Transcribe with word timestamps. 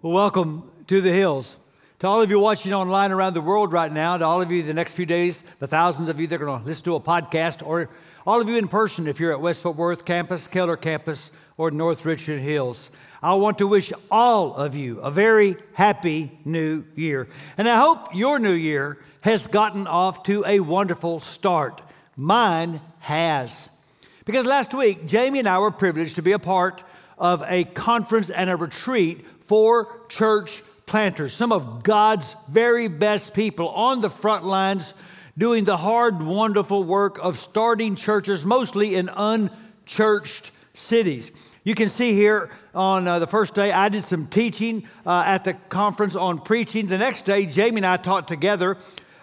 Well, 0.00 0.12
welcome 0.12 0.70
to 0.86 1.00
the 1.00 1.10
hills. 1.10 1.56
To 1.98 2.06
all 2.06 2.22
of 2.22 2.30
you 2.30 2.38
watching 2.38 2.72
online 2.72 3.10
around 3.10 3.34
the 3.34 3.40
world 3.40 3.72
right 3.72 3.92
now, 3.92 4.16
to 4.16 4.24
all 4.24 4.40
of 4.40 4.52
you 4.52 4.62
the 4.62 4.72
next 4.72 4.92
few 4.92 5.06
days, 5.06 5.42
the 5.58 5.66
thousands 5.66 6.08
of 6.08 6.20
you 6.20 6.28
that 6.28 6.40
are 6.40 6.44
going 6.44 6.60
to 6.60 6.66
listen 6.68 6.84
to 6.84 6.94
a 6.94 7.00
podcast, 7.00 7.66
or 7.66 7.90
all 8.24 8.40
of 8.40 8.48
you 8.48 8.54
in 8.54 8.68
person 8.68 9.08
if 9.08 9.18
you're 9.18 9.32
at 9.32 9.40
West 9.40 9.60
Fort 9.60 9.74
Worth 9.74 10.04
campus, 10.04 10.46
Keller 10.46 10.76
campus, 10.76 11.32
or 11.56 11.72
North 11.72 12.04
Richland 12.04 12.42
Hills, 12.42 12.92
I 13.20 13.34
want 13.34 13.58
to 13.58 13.66
wish 13.66 13.92
all 14.08 14.54
of 14.54 14.76
you 14.76 15.00
a 15.00 15.10
very 15.10 15.56
happy 15.74 16.30
new 16.44 16.84
year. 16.94 17.26
And 17.56 17.68
I 17.68 17.80
hope 17.80 18.14
your 18.14 18.38
new 18.38 18.52
year 18.52 18.98
has 19.22 19.48
gotten 19.48 19.88
off 19.88 20.22
to 20.22 20.44
a 20.46 20.60
wonderful 20.60 21.18
start. 21.18 21.82
Mine 22.14 22.80
has. 23.00 23.68
Because 24.24 24.46
last 24.46 24.72
week, 24.74 25.06
Jamie 25.06 25.40
and 25.40 25.48
I 25.48 25.58
were 25.58 25.72
privileged 25.72 26.14
to 26.14 26.22
be 26.22 26.30
a 26.30 26.38
part 26.38 26.84
of 27.18 27.42
a 27.48 27.64
conference 27.64 28.30
and 28.30 28.48
a 28.48 28.54
retreat 28.54 29.24
for 29.48 29.88
church 30.08 30.62
planters, 30.86 31.32
some 31.32 31.52
of 31.52 31.82
God's 31.82 32.36
very 32.48 32.88
best 32.88 33.34
people 33.34 33.68
on 33.70 34.00
the 34.00 34.10
front 34.10 34.44
lines 34.44 34.94
doing 35.36 35.64
the 35.64 35.76
hard, 35.76 36.22
wonderful 36.22 36.84
work 36.84 37.18
of 37.20 37.38
starting 37.38 37.96
churches, 37.96 38.44
mostly 38.44 38.94
in 38.94 39.08
unchurched 39.08 40.50
cities. 40.74 41.32
You 41.64 41.74
can 41.74 41.88
see 41.88 42.12
here 42.12 42.50
on 42.74 43.08
uh, 43.08 43.18
the 43.18 43.26
first 43.26 43.54
day, 43.54 43.72
I 43.72 43.88
did 43.88 44.02
some 44.02 44.26
teaching 44.26 44.86
uh, 45.06 45.24
at 45.26 45.44
the 45.44 45.54
conference 45.54 46.16
on 46.16 46.40
preaching. 46.40 46.86
The 46.86 46.98
next 46.98 47.24
day, 47.24 47.46
Jamie 47.46 47.78
and 47.78 47.86
I 47.86 47.96
taught 47.96 48.28
together 48.28 48.76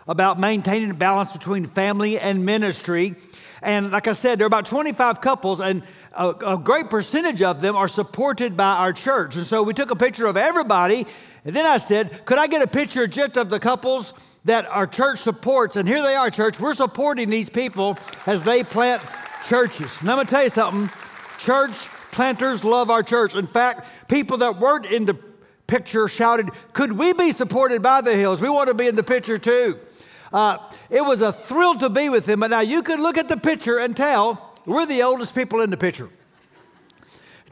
about 0.07 0.39
maintaining 0.39 0.91
a 0.91 0.95
balance 0.95 1.31
between 1.31 1.65
family 1.65 2.19
and 2.19 2.45
ministry. 2.45 3.15
And 3.61 3.91
like 3.91 4.07
I 4.07 4.13
said, 4.13 4.37
there 4.37 4.45
are 4.45 4.47
about 4.47 4.65
25 4.65 5.21
couples, 5.21 5.59
and 5.59 5.83
a, 6.15 6.29
a, 6.53 6.57
great 6.57 6.89
percentage 6.89 7.41
of 7.41 7.61
them 7.61 7.75
are 7.75 7.87
supported 7.87 8.55
by 8.55 8.75
our 8.77 8.93
church. 8.93 9.35
And 9.35 9.45
so 9.45 9.63
we 9.63 9.73
took 9.73 9.91
a 9.91 9.95
picture 9.95 10.25
of 10.25 10.37
everybody, 10.37 11.05
and 11.43 11.55
then 11.55 11.65
I 11.65 11.77
said, 11.77 12.25
Could 12.25 12.37
I 12.37 12.47
get 12.47 12.61
a 12.61 12.67
picture 12.67 13.07
just 13.07 13.37
of 13.37 13.49
the 13.49 13.59
couples 13.59 14.13
that 14.45 14.65
our 14.65 14.87
church 14.87 15.19
supports? 15.19 15.75
And 15.75 15.87
here 15.87 16.01
they 16.01 16.15
are, 16.15 16.29
church. 16.29 16.59
We're 16.59 16.73
supporting 16.73 17.29
these 17.29 17.49
people 17.49 17.97
as 18.25 18.43
they 18.43 18.63
plant 18.63 19.01
churches. 19.47 19.95
And 19.99 20.09
I'm 20.09 20.17
going 20.17 20.27
to 20.27 20.31
tell 20.31 20.43
you 20.43 20.49
something 20.49 20.89
church 21.39 21.73
planters 22.11 22.63
love 22.63 22.89
our 22.89 23.03
church. 23.03 23.35
In 23.35 23.45
fact, 23.45 23.85
people 24.07 24.37
that 24.37 24.57
weren't 24.59 24.85
in 24.85 25.05
the 25.05 25.17
picture 25.67 26.07
shouted, 26.07 26.49
Could 26.73 26.93
we 26.93 27.13
be 27.13 27.31
supported 27.31 27.81
by 27.81 28.01
the 28.01 28.15
hills? 28.15 28.41
We 28.41 28.49
want 28.49 28.69
to 28.69 28.73
be 28.73 28.87
in 28.87 28.95
the 28.95 29.03
picture 29.03 29.37
too. 29.37 29.79
Uh, 30.33 30.57
it 30.89 31.01
was 31.01 31.21
a 31.21 31.31
thrill 31.31 31.75
to 31.75 31.89
be 31.89 32.09
with 32.09 32.25
them. 32.25 32.41
But 32.41 32.51
now 32.51 32.61
you 32.61 32.83
could 32.83 32.99
look 32.99 33.17
at 33.17 33.29
the 33.29 33.37
picture 33.37 33.77
and 33.77 33.95
tell 33.95 34.44
we're 34.65 34.85
the 34.85 35.03
oldest 35.03 35.35
people 35.35 35.61
in 35.61 35.69
the 35.69 35.77
picture. 35.77 36.09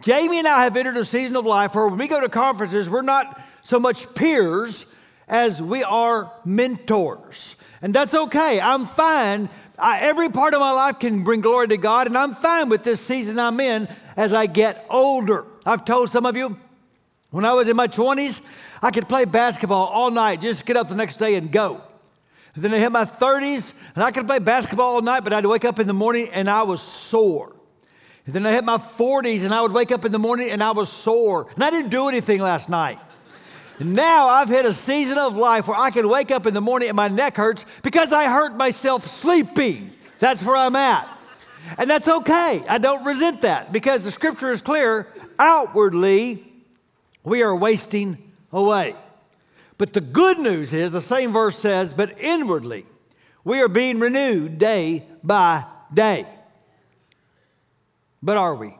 Jamie 0.02 0.40
and 0.40 0.48
I 0.48 0.64
have 0.64 0.76
entered 0.76 0.98
a 0.98 1.06
season 1.06 1.36
of 1.36 1.46
life 1.46 1.76
where 1.76 1.88
when 1.88 1.98
we 1.98 2.08
go 2.08 2.20
to 2.20 2.30
conferences, 2.30 2.90
we're 2.90 3.02
not 3.02 3.42
so 3.64 3.80
much 3.80 4.14
peers 4.16 4.86
as 5.28 5.62
we 5.62 5.84
are 5.84 6.32
mentors. 6.44 7.56
And 7.82 7.94
that's 7.94 8.14
okay. 8.14 8.60
I'm 8.60 8.86
fine. 8.86 9.50
I, 9.78 10.00
every 10.00 10.30
part 10.30 10.54
of 10.54 10.60
my 10.60 10.72
life 10.72 11.00
can 11.00 11.24
bring 11.24 11.42
glory 11.42 11.68
to 11.70 11.78
God, 11.78 12.08
and 12.08 12.18
I'm 12.18 12.34
fine 12.34 12.70
with 12.70 12.84
this 12.84 13.02
season 13.02 13.40
I'm 13.40 13.60
in 13.60 13.88
as 14.16 14.34
I 14.34 14.46
get 14.46 14.86
older. 14.90 15.46
I've 15.66 15.86
told 15.86 16.10
some 16.10 16.26
of 16.26 16.36
you 16.36 16.58
when 17.32 17.46
I 17.46 17.54
was 17.54 17.68
in 17.68 17.76
my 17.76 17.88
20s, 17.88 18.42
I 18.82 18.92
could 18.92 19.10
play 19.10 19.26
basketball 19.26 19.88
all 19.88 20.12
night, 20.12 20.42
just 20.42 20.66
get 20.66 20.78
up 20.78 20.90
the 20.90 20.96
next 20.96 21.18
day 21.18 21.36
and 21.36 21.52
go. 21.52 21.82
And 22.54 22.64
then 22.64 22.74
I 22.74 22.78
hit 22.78 22.92
my 22.92 23.06
30s, 23.06 23.74
and 23.96 24.04
I 24.04 24.12
could 24.12 24.28
play 24.28 24.40
basketball 24.40 24.96
all 24.96 25.02
night, 25.02 25.24
but 25.24 25.34
I'd 25.34 25.46
wake 25.46 25.66
up 25.66 25.80
in 25.80 25.88
the 25.88 25.94
morning 25.94 26.30
and 26.34 26.50
I 26.50 26.64
was 26.64 26.82
sore. 26.82 27.56
And 28.26 28.34
then 28.34 28.46
I 28.46 28.54
hit 28.54 28.64
my 28.64 28.78
40s, 28.78 29.44
and 29.44 29.54
I 29.54 29.62
would 29.62 29.74
wake 29.74 29.92
up 29.92 30.06
in 30.06 30.12
the 30.12 30.20
morning 30.20 30.50
and 30.50 30.64
I 30.64 30.72
was 30.72 30.90
sore. 30.90 31.48
And 31.56 31.64
I 31.64 31.70
didn't 31.70 31.90
do 31.90 32.08
anything 32.08 32.40
last 32.40 32.70
night. 32.70 33.00
And 33.80 33.94
now 33.94 34.30
I've 34.30 34.50
hit 34.50 34.66
a 34.66 34.74
season 34.74 35.18
of 35.18 35.36
life 35.36 35.68
where 35.68 35.78
I 35.78 35.92
can 35.92 36.08
wake 36.08 36.32
up 36.32 36.46
in 36.46 36.54
the 36.54 36.62
morning 36.62 36.90
and 36.90 36.96
my 36.96 37.10
neck 37.10 37.36
hurts 37.36 37.66
because 37.82 38.14
I 38.14 38.26
hurt 38.26 38.56
myself 38.56 39.06
sleeping. 39.06 39.92
That's 40.20 40.42
where 40.42 40.56
I'm 40.56 40.76
at. 40.76 41.08
And 41.78 41.90
that's 41.90 42.08
okay. 42.08 42.62
I 42.70 42.78
don't 42.78 43.04
resent 43.04 43.42
that 43.42 43.74
because 43.74 44.04
the 44.04 44.12
scripture 44.12 44.52
is 44.52 44.62
clear. 44.62 45.08
Outwardly, 45.40 46.44
we 47.24 47.42
are 47.42 47.56
wasting 47.56 48.32
away. 48.52 48.96
But 49.78 49.94
the 49.94 50.02
good 50.02 50.40
news 50.40 50.74
is 50.74 50.92
the 50.92 51.02
same 51.02 51.34
verse 51.34 51.58
says, 51.58 51.94
but 51.94 52.20
inwardly, 52.20 52.86
we 53.44 53.62
are 53.62 53.68
being 53.68 54.00
renewed 54.00 54.58
day 54.58 55.04
by 55.24 55.66
day. 55.94 56.26
But 58.22 58.38
are 58.38 58.56
we? 58.56 58.78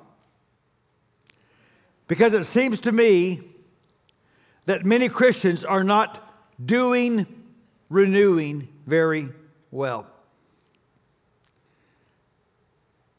Because 2.08 2.34
it 2.34 2.46
seems 2.46 2.80
to 2.82 2.92
me 2.92 3.42
that 4.66 4.86
many 4.86 5.10
Christians 5.10 5.66
are 5.66 5.84
not 5.84 6.20
doing 6.64 7.26
renewing 7.90 8.68
very 8.86 9.30
well. 9.72 10.08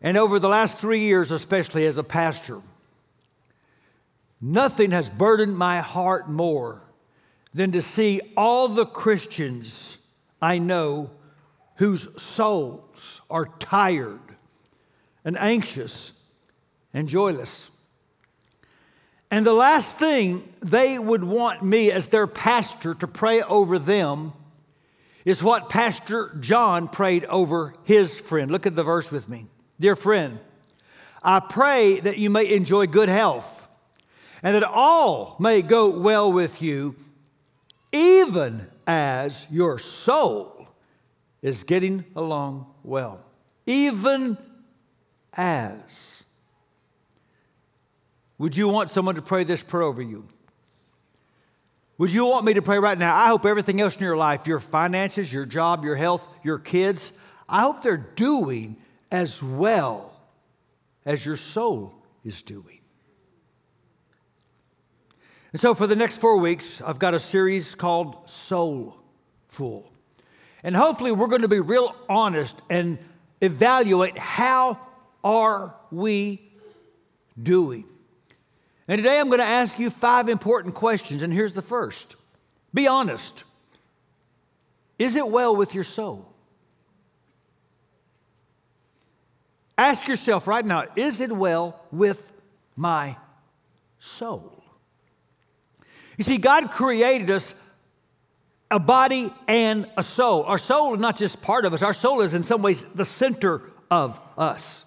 And 0.01 0.17
over 0.19 0.39
the 0.39 0.49
last 0.49 0.79
three 0.79 1.01
years, 1.01 1.31
especially 1.31 1.87
as 1.87 1.97
a 1.97 2.05
pastor, 2.05 2.61
nothing 4.41 4.91
has 4.91 5.09
burdened 5.09 5.57
my 5.57 5.81
heart 5.81 6.29
more 6.29 6.83
than 7.55 7.73
to 7.73 7.81
see 7.81 8.21
all 8.37 8.69
the 8.69 8.85
Christians 8.85 9.99
I 10.43 10.59
know 10.59 11.11
whose 11.77 12.09
souls 12.21 13.21
are 13.29 13.47
tired 13.59 14.21
and 15.25 15.39
anxious 15.39 16.13
and 16.93 17.09
joyless. 17.09 17.71
And 19.31 19.45
the 19.45 19.53
last 19.53 19.97
thing 19.97 20.49
they 20.61 20.99
would 20.99 21.25
want 21.25 21.63
me 21.63 21.91
as 21.91 22.09
their 22.09 22.27
pastor 22.27 22.95
to 22.95 23.09
pray 23.09 23.43
over 23.43 23.79
them 23.79 24.33
is 25.25 25.43
what 25.43 25.71
Pastor 25.71 26.37
John 26.41 26.87
prayed 26.87 27.25
over 27.25 27.75
his 27.85 28.19
friend. 28.19 28.51
Look 28.51 28.67
at 28.67 28.77
the 28.77 28.85
verse 28.85 29.11
with 29.11 29.29
me. 29.29 29.47
Dear 29.81 29.97
friend, 29.97 30.39
I 31.23 31.41
pray 31.41 31.99
that 32.01 32.19
you 32.19 32.31
may 32.31 32.53
enjoy 32.53 32.87
good 32.87 33.09
health 33.09 33.67
and 34.43 34.55
that 34.55 34.63
all 34.63 35.37
may 35.41 35.63
go 35.63 35.89
well 35.89 36.31
with 36.31 36.61
you 36.61 36.95
even 37.91 38.67
as 38.87 39.47
your 39.51 39.79
soul 39.79 40.54
is 41.45 41.63
getting 41.63 42.07
along 42.17 42.67
well. 42.83 43.21
Even 43.67 44.39
as. 45.35 46.25
Would 48.39 48.57
you 48.57 48.67
want 48.67 48.91
someone 48.91 49.17
to 49.17 49.23
pray 49.23 49.45
this 49.45 49.63
prayer 49.63 49.83
over 49.83 50.01
you? 50.01 50.27
Would 51.99 52.13
you 52.13 52.25
want 52.25 52.47
me 52.47 52.55
to 52.55 52.63
pray 52.63 52.79
right 52.79 52.99
now? 52.99 53.15
I 53.15 53.29
hope 53.29 53.45
everything 53.45 53.79
else 53.81 53.95
in 53.95 54.03
your 54.03 54.17
life, 54.17 54.47
your 54.47 54.59
finances, 54.59 55.31
your 55.31 55.45
job, 55.45 55.85
your 55.85 55.97
health, 55.97 56.27
your 56.43 56.59
kids, 56.59 57.13
I 57.47 57.61
hope 57.61 57.83
they're 57.83 57.99
doing 57.99 58.79
as 59.13 59.43
well 59.43 60.19
as 61.05 61.27
your 61.27 61.37
soul 61.37 61.95
is 62.25 62.43
doing. 62.43 62.81
And 65.53 65.61
so, 65.61 65.75
for 65.75 65.87
the 65.87 65.95
next 65.95 66.17
four 66.17 66.39
weeks, 66.39 66.81
I've 66.81 66.99
got 66.99 67.13
a 67.13 67.21
series 67.21 67.75
called 67.75 68.27
Soulfull. 68.27 69.85
And 70.65 70.75
hopefully, 70.75 71.13
we're 71.13 71.29
going 71.29 71.43
to 71.43 71.49
be 71.49 71.61
real 71.61 71.95
honest 72.09 72.61
and 72.71 72.99
evaluate 73.43 74.17
how 74.17 74.81
are 75.23 75.75
we 75.91 76.51
doing. 77.41 77.85
And 78.89 78.99
today, 78.99 79.21
I'm 79.21 79.27
going 79.27 79.41
to 79.41 79.45
ask 79.45 79.79
you 79.79 79.91
five 79.91 80.31
important 80.31 80.75
questions. 80.75 81.23
And 81.23 81.33
here's 81.33 81.53
the 81.53 81.63
first 81.63 82.17
Be 82.73 82.89
honest. 82.89 83.45
Is 84.99 85.17
it 85.17 85.29
well 85.29 85.55
with 85.55 85.75
your 85.75 85.85
soul? 85.85 86.33
Ask 89.77 90.07
yourself 90.07 90.47
right 90.47 90.65
now, 90.65 90.85
is 90.95 91.21
it 91.21 91.33
well 91.33 91.81
with 91.91 92.33
my 92.77 93.17
soul? 93.99 94.63
You 96.17 96.25
see, 96.25 96.39
God 96.39 96.71
created 96.71 97.29
us 97.29 97.55
a 98.75 98.79
body 98.81 99.33
and 99.47 99.89
a 99.97 100.03
soul. 100.03 100.43
Our 100.43 100.59
soul 100.59 100.95
is 100.95 101.01
not 101.01 101.17
just 101.17 101.41
part 101.41 101.65
of 101.65 101.73
us, 101.73 101.83
our 101.83 101.95
soul 101.95 102.23
is 102.23 102.35
in 102.35 102.43
some 102.43 102.61
ways 102.61 102.85
the 102.85 103.05
center 103.05 103.63
of 103.89 104.19
us. 104.37 104.85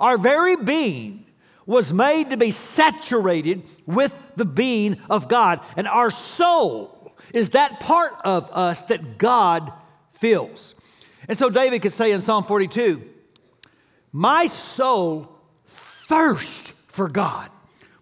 Our 0.00 0.18
very 0.18 0.56
being 0.56 1.24
was 1.64 1.92
made 1.92 2.30
to 2.30 2.36
be 2.36 2.50
saturated 2.50 3.62
with 3.86 4.18
the 4.34 4.44
being 4.44 5.00
of 5.08 5.28
God, 5.28 5.60
and 5.76 5.86
our 5.86 6.10
soul 6.10 7.14
is 7.32 7.50
that 7.50 7.78
part 7.78 8.14
of 8.24 8.50
us 8.50 8.82
that 8.84 9.18
God 9.18 9.72
fills. 10.14 10.74
And 11.28 11.38
so 11.38 11.48
David 11.48 11.82
could 11.82 11.92
say 11.92 12.10
in 12.10 12.20
Psalm 12.20 12.42
42, 12.42 13.04
My 14.10 14.46
soul 14.46 15.28
thirsts 15.66 16.72
for 16.88 17.08
God 17.08 17.50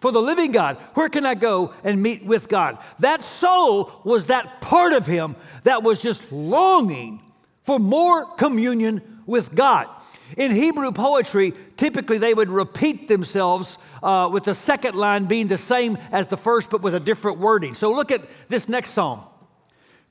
for 0.06 0.12
the 0.12 0.22
living 0.22 0.52
God. 0.52 0.76
Where 0.94 1.08
can 1.08 1.26
I 1.26 1.34
go 1.34 1.74
and 1.82 2.00
meet 2.00 2.24
with 2.24 2.48
God? 2.48 2.78
That 3.00 3.22
soul 3.22 3.90
was 4.04 4.26
that 4.26 4.60
part 4.60 4.92
of 4.92 5.04
him 5.04 5.34
that 5.64 5.82
was 5.82 6.00
just 6.00 6.30
longing 6.30 7.20
for 7.64 7.80
more 7.80 8.24
communion 8.36 9.02
with 9.26 9.52
God. 9.52 9.88
In 10.36 10.52
Hebrew 10.52 10.92
poetry, 10.92 11.54
typically 11.76 12.18
they 12.18 12.34
would 12.34 12.50
repeat 12.50 13.08
themselves 13.08 13.78
uh, 14.00 14.30
with 14.32 14.44
the 14.44 14.54
second 14.54 14.94
line 14.94 15.24
being 15.24 15.48
the 15.48 15.58
same 15.58 15.98
as 16.12 16.28
the 16.28 16.36
first, 16.36 16.70
but 16.70 16.82
with 16.82 16.94
a 16.94 17.00
different 17.00 17.40
wording. 17.40 17.74
So 17.74 17.90
look 17.90 18.12
at 18.12 18.20
this 18.46 18.68
next 18.68 18.90
psalm 18.90 19.24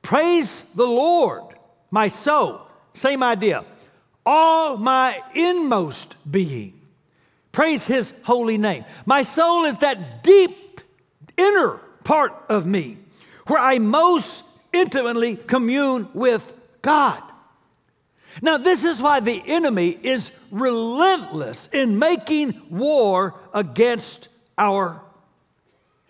Praise 0.01 0.63
the 0.75 0.83
Lord, 0.83 1.56
my 1.89 2.09
soul. 2.09 2.68
Same 2.94 3.24
idea. 3.24 3.63
All 4.25 4.75
my 4.75 5.21
inmost 5.33 6.18
being. 6.30 6.75
Praise 7.56 7.86
his 7.86 8.13
holy 8.24 8.57
name. 8.57 8.84
My 9.06 9.24
soul 9.24 9.63
is 9.63 9.78
that 9.78 10.24
deep 10.24 10.81
inner 11.38 11.78
part 12.04 12.34
of 12.50 12.66
me 12.66 12.98
where 13.48 13.57
I 13.57 13.80
most 13.80 14.44
intimately 14.74 15.38
commune 15.38 16.10
with 16.13 16.54
God. 16.81 17.24
Now, 18.42 18.57
this 18.57 18.84
is 18.84 19.02
why 19.02 19.22
the 19.22 19.42
enemy 19.48 19.98
is 20.04 20.34
relentless 20.52 21.69
in 21.72 21.98
making 21.98 22.62
war 22.69 23.40
against 23.54 24.28
our 24.57 25.02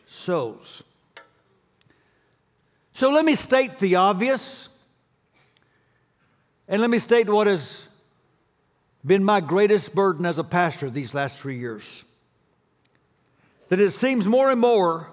souls. 0.07 0.81
So, 2.91 3.11
let 3.11 3.23
me 3.23 3.35
state 3.35 3.77
the 3.77 3.97
obvious, 3.97 4.69
and 6.67 6.81
let 6.81 6.89
me 6.89 6.97
state 6.97 7.29
what 7.29 7.45
has 7.45 7.84
been 9.05 9.23
my 9.23 9.39
greatest 9.39 9.93
burden 9.93 10.25
as 10.25 10.39
a 10.39 10.43
pastor 10.43 10.89
these 10.89 11.13
last 11.13 11.39
three 11.39 11.57
years. 11.57 12.05
That 13.69 13.79
it 13.79 13.91
seems 13.91 14.27
more 14.27 14.51
and 14.51 14.59
more 14.59 15.09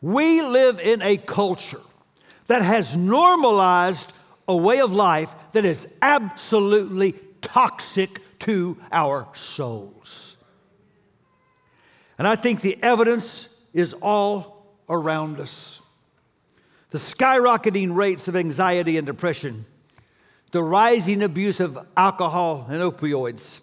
we 0.00 0.42
live 0.42 0.80
in 0.80 1.00
a 1.02 1.16
culture 1.16 1.80
that 2.48 2.62
has 2.62 2.96
normalized 2.96 4.12
a 4.48 4.56
way 4.56 4.80
of 4.80 4.92
life 4.92 5.34
that 5.52 5.64
is 5.64 5.86
absolutely 6.02 7.14
toxic 7.40 8.20
to 8.40 8.76
our 8.90 9.28
souls. 9.34 10.36
And 12.18 12.26
I 12.26 12.36
think 12.36 12.60
the 12.60 12.76
evidence 12.82 13.48
is 13.72 13.94
all 13.94 14.66
around 14.88 15.40
us. 15.40 15.80
The 16.90 16.98
skyrocketing 16.98 17.94
rates 17.94 18.28
of 18.28 18.36
anxiety 18.36 18.98
and 18.98 19.06
depression, 19.06 19.64
the 20.52 20.62
rising 20.62 21.22
abuse 21.22 21.60
of 21.60 21.78
alcohol 21.96 22.66
and 22.68 22.80
opioids, 22.80 23.60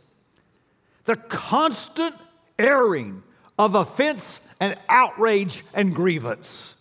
the 1.05 1.15
constant 1.15 2.15
airing 2.57 3.23
of 3.57 3.75
offense 3.75 4.41
and 4.59 4.75
outrage 4.89 5.63
and 5.73 5.95
grievance. 5.95 6.75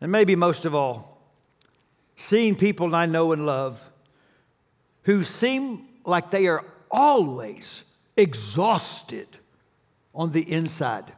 And 0.00 0.12
maybe 0.12 0.36
most 0.36 0.64
of 0.64 0.74
all, 0.74 1.20
seeing 2.16 2.54
people 2.54 2.94
I 2.94 3.06
know 3.06 3.32
and 3.32 3.44
love 3.44 3.84
who 5.02 5.24
seem 5.24 5.88
like 6.04 6.30
they 6.30 6.46
are 6.46 6.64
always 6.90 7.84
exhausted 8.16 9.26
on 10.14 10.32
the 10.32 10.52
inside. 10.52 11.12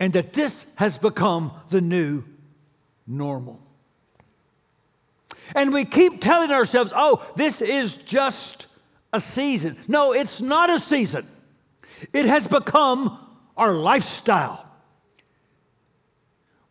And 0.00 0.12
that 0.12 0.32
this 0.32 0.66
has 0.76 0.98
become 0.98 1.52
the 1.70 1.80
new 1.80 2.24
normal. 3.06 3.65
And 5.54 5.72
we 5.72 5.84
keep 5.84 6.20
telling 6.20 6.50
ourselves, 6.50 6.92
oh, 6.94 7.24
this 7.36 7.62
is 7.62 7.96
just 7.98 8.66
a 9.12 9.20
season. 9.20 9.76
No, 9.88 10.12
it's 10.12 10.40
not 10.40 10.70
a 10.70 10.80
season. 10.80 11.26
It 12.12 12.26
has 12.26 12.46
become 12.46 13.18
our 13.56 13.72
lifestyle. 13.72 14.64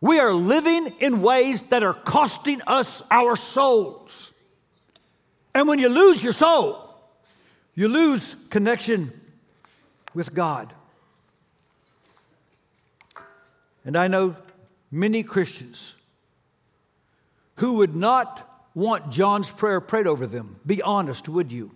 We 0.00 0.20
are 0.20 0.32
living 0.32 0.92
in 1.00 1.22
ways 1.22 1.64
that 1.64 1.82
are 1.82 1.94
costing 1.94 2.60
us 2.66 3.02
our 3.10 3.34
souls. 3.34 4.32
And 5.54 5.66
when 5.66 5.78
you 5.78 5.88
lose 5.88 6.22
your 6.22 6.34
soul, 6.34 6.94
you 7.74 7.88
lose 7.88 8.36
connection 8.50 9.12
with 10.14 10.34
God. 10.34 10.72
And 13.84 13.96
I 13.96 14.08
know 14.08 14.36
many 14.90 15.22
Christians 15.22 15.96
who 17.56 17.74
would 17.74 17.96
not 17.96 18.45
want 18.76 19.10
John's 19.10 19.50
prayer 19.50 19.80
prayed 19.80 20.06
over 20.06 20.28
them. 20.28 20.60
Be 20.64 20.80
honest, 20.82 21.28
would 21.28 21.50
you? 21.50 21.72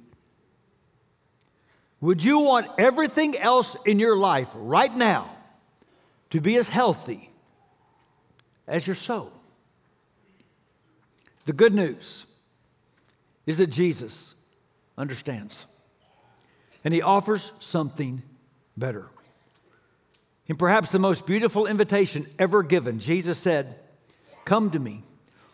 Would 2.01 2.23
you 2.23 2.41
want 2.41 2.69
everything 2.79 3.37
else 3.37 3.77
in 3.85 3.99
your 3.99 4.17
life 4.17 4.49
right 4.55 4.95
now 4.95 5.37
to 6.31 6.41
be 6.41 6.57
as 6.57 6.69
healthy 6.69 7.31
as 8.67 8.87
your 8.87 8.97
soul. 8.97 9.33
The 11.45 11.53
good 11.53 11.75
news 11.75 12.27
is 13.47 13.59
that 13.59 13.67
Jesus 13.67 14.35
understands, 14.97 15.67
and 16.85 16.95
he 16.95 17.03
offers 17.03 17.53
something 17.59 18.23
better. 18.77 19.09
In 20.47 20.57
perhaps 20.57 20.91
the 20.93 20.99
most 20.99 21.27
beautiful 21.27 21.67
invitation 21.67 22.27
ever 22.39 22.63
given, 22.63 22.99
Jesus 22.99 23.39
said, 23.39 23.77
Come 24.45 24.71
to 24.71 24.79
me, 24.79 25.03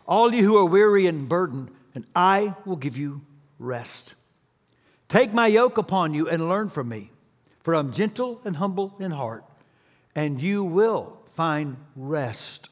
all 0.07 0.35
you 0.35 0.45
who 0.45 0.57
are 0.57 0.65
weary 0.65 1.07
and 1.07 1.29
burdened, 1.29 1.71
and 1.95 2.05
I 2.15 2.55
will 2.65 2.77
give 2.77 2.97
you 2.97 3.23
rest. 3.59 4.15
Take 5.09 5.33
my 5.33 5.47
yoke 5.47 5.79
upon 5.79 6.15
you 6.15 6.29
and 6.29 6.49
learn 6.49 6.69
from 6.69 6.89
me, 6.89 7.11
for 7.63 7.75
I'm 7.75 7.93
gentle 7.93 8.41
and 8.45 8.57
humble 8.57 8.95
in 8.99 9.11
heart, 9.11 9.45
and 10.15 10.41
you 10.41 10.65
will 10.65 11.19
find 11.35 11.77
rest 11.95 12.71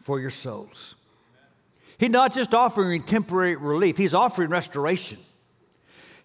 for 0.00 0.20
your 0.20 0.30
souls. 0.30 0.94
He's 1.98 2.10
not 2.10 2.34
just 2.34 2.54
offering 2.54 3.02
temporary 3.02 3.56
relief, 3.56 3.96
He's 3.96 4.14
offering 4.14 4.50
restoration. 4.50 5.18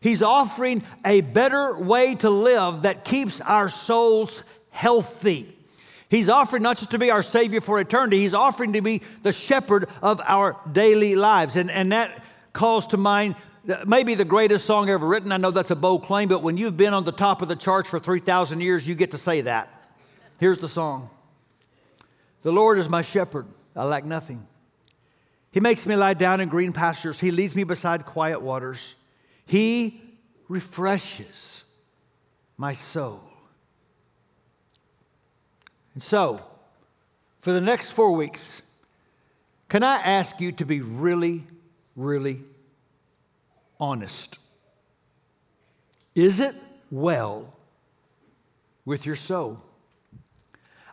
He's 0.01 0.21
offering 0.23 0.83
a 1.03 1.19
better 1.19 1.77
way 1.77 2.15
to 2.15 2.29
live 2.29 2.83
that 2.83 3.03
keeps 3.03 3.41
our 3.41 3.67
souls 3.67 4.43
healthy. 4.69 5.58
He's 6.09 6.27
offering 6.27 6.63
not 6.63 6.77
just 6.77 6.91
to 6.91 6.97
be 6.97 7.11
our 7.11 7.21
Savior 7.21 7.61
for 7.61 7.79
eternity, 7.79 8.19
He's 8.19 8.33
offering 8.33 8.73
to 8.73 8.81
be 8.81 9.01
the 9.21 9.31
shepherd 9.31 9.87
of 10.01 10.19
our 10.25 10.59
daily 10.71 11.15
lives. 11.15 11.55
And, 11.55 11.69
and 11.69 11.91
that 11.91 12.23
calls 12.51 12.87
to 12.87 12.97
mind 12.97 13.35
maybe 13.85 14.15
the 14.15 14.25
greatest 14.25 14.65
song 14.65 14.89
ever 14.89 15.05
written. 15.05 15.31
I 15.31 15.37
know 15.37 15.51
that's 15.51 15.71
a 15.71 15.75
bold 15.75 16.05
claim, 16.05 16.27
but 16.27 16.41
when 16.41 16.57
you've 16.57 16.77
been 16.77 16.93
on 16.93 17.03
the 17.03 17.11
top 17.11 17.41
of 17.41 17.47
the 17.47 17.55
charts 17.55 17.89
for 17.89 17.99
3,000 17.99 18.61
years, 18.61 18.87
you 18.87 18.95
get 18.95 19.11
to 19.11 19.17
say 19.17 19.41
that. 19.41 19.69
Here's 20.39 20.59
the 20.59 20.69
song 20.69 21.09
The 22.41 22.51
Lord 22.51 22.79
is 22.79 22.89
my 22.89 23.01
shepherd. 23.01 23.45
I 23.75 23.83
lack 23.83 24.03
nothing. 24.03 24.45
He 25.51 25.59
makes 25.59 25.85
me 25.85 25.95
lie 25.95 26.13
down 26.13 26.41
in 26.41 26.49
green 26.49 26.73
pastures. 26.73 27.19
He 27.19 27.31
leads 27.31 27.55
me 27.55 27.63
beside 27.63 28.05
quiet 28.05 28.41
waters. 28.41 28.95
He 29.45 30.01
refreshes 30.47 31.63
my 32.57 32.73
soul. 32.73 33.28
And 35.99 36.03
so, 36.05 36.41
for 37.39 37.51
the 37.51 37.59
next 37.59 37.91
four 37.91 38.13
weeks, 38.13 38.61
can 39.67 39.83
I 39.83 39.97
ask 39.97 40.39
you 40.39 40.53
to 40.53 40.65
be 40.65 40.79
really, 40.79 41.43
really 41.97 42.39
honest? 43.81 44.39
Is 46.15 46.39
it 46.39 46.55
well 46.89 47.53
with 48.85 49.05
your 49.05 49.17
soul? 49.17 49.61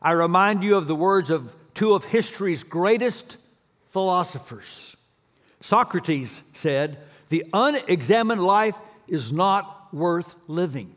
I 0.02 0.10
remind 0.10 0.64
you 0.64 0.76
of 0.76 0.88
the 0.88 0.96
words 0.96 1.30
of 1.30 1.54
two 1.72 1.94
of 1.94 2.06
history's 2.06 2.64
greatest 2.64 3.36
philosophers. 3.90 4.96
Socrates 5.60 6.42
said, 6.52 6.98
The 7.28 7.44
unexamined 7.52 8.42
life 8.42 8.76
is 9.06 9.32
not 9.32 9.94
worth 9.94 10.34
living. 10.48 10.95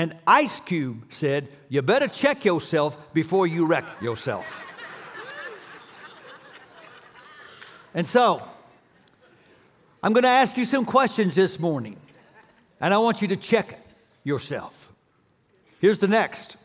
And 0.00 0.16
Ice 0.26 0.60
Cube 0.60 1.12
said, 1.12 1.48
You 1.68 1.82
better 1.82 2.08
check 2.08 2.46
yourself 2.46 3.12
before 3.12 3.46
you 3.46 3.66
wreck 3.66 4.00
yourself. 4.00 4.66
and 7.92 8.06
so, 8.06 8.42
I'm 10.02 10.14
going 10.14 10.22
to 10.22 10.30
ask 10.30 10.56
you 10.56 10.64
some 10.64 10.86
questions 10.86 11.34
this 11.34 11.60
morning, 11.60 11.98
and 12.80 12.94
I 12.94 12.96
want 12.96 13.20
you 13.20 13.28
to 13.28 13.36
check 13.36 13.78
yourself. 14.24 14.90
Here's 15.80 15.98
the 15.98 16.08
next 16.08 16.56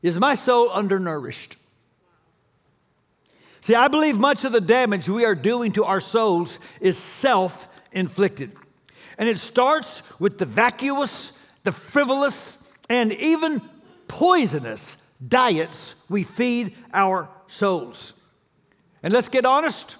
is 0.00 0.18
my 0.18 0.36
soul 0.36 0.70
undernourished? 0.70 1.58
See, 3.60 3.74
I 3.74 3.88
believe 3.88 4.18
much 4.18 4.46
of 4.46 4.52
the 4.52 4.62
damage 4.62 5.10
we 5.10 5.26
are 5.26 5.34
doing 5.34 5.72
to 5.72 5.84
our 5.84 6.00
souls 6.00 6.58
is 6.80 6.96
self 6.96 7.68
inflicted. 7.92 8.52
And 9.18 9.28
it 9.28 9.36
starts 9.36 10.02
with 10.18 10.38
the 10.38 10.46
vacuous, 10.46 11.34
the 11.64 11.72
frivolous, 11.72 12.58
and 12.88 13.12
even 13.12 13.62
poisonous 14.08 14.96
diets 15.26 15.94
we 16.08 16.22
feed 16.22 16.74
our 16.92 17.28
souls. 17.46 18.14
And 19.02 19.12
let's 19.12 19.28
get 19.28 19.44
honest 19.44 19.96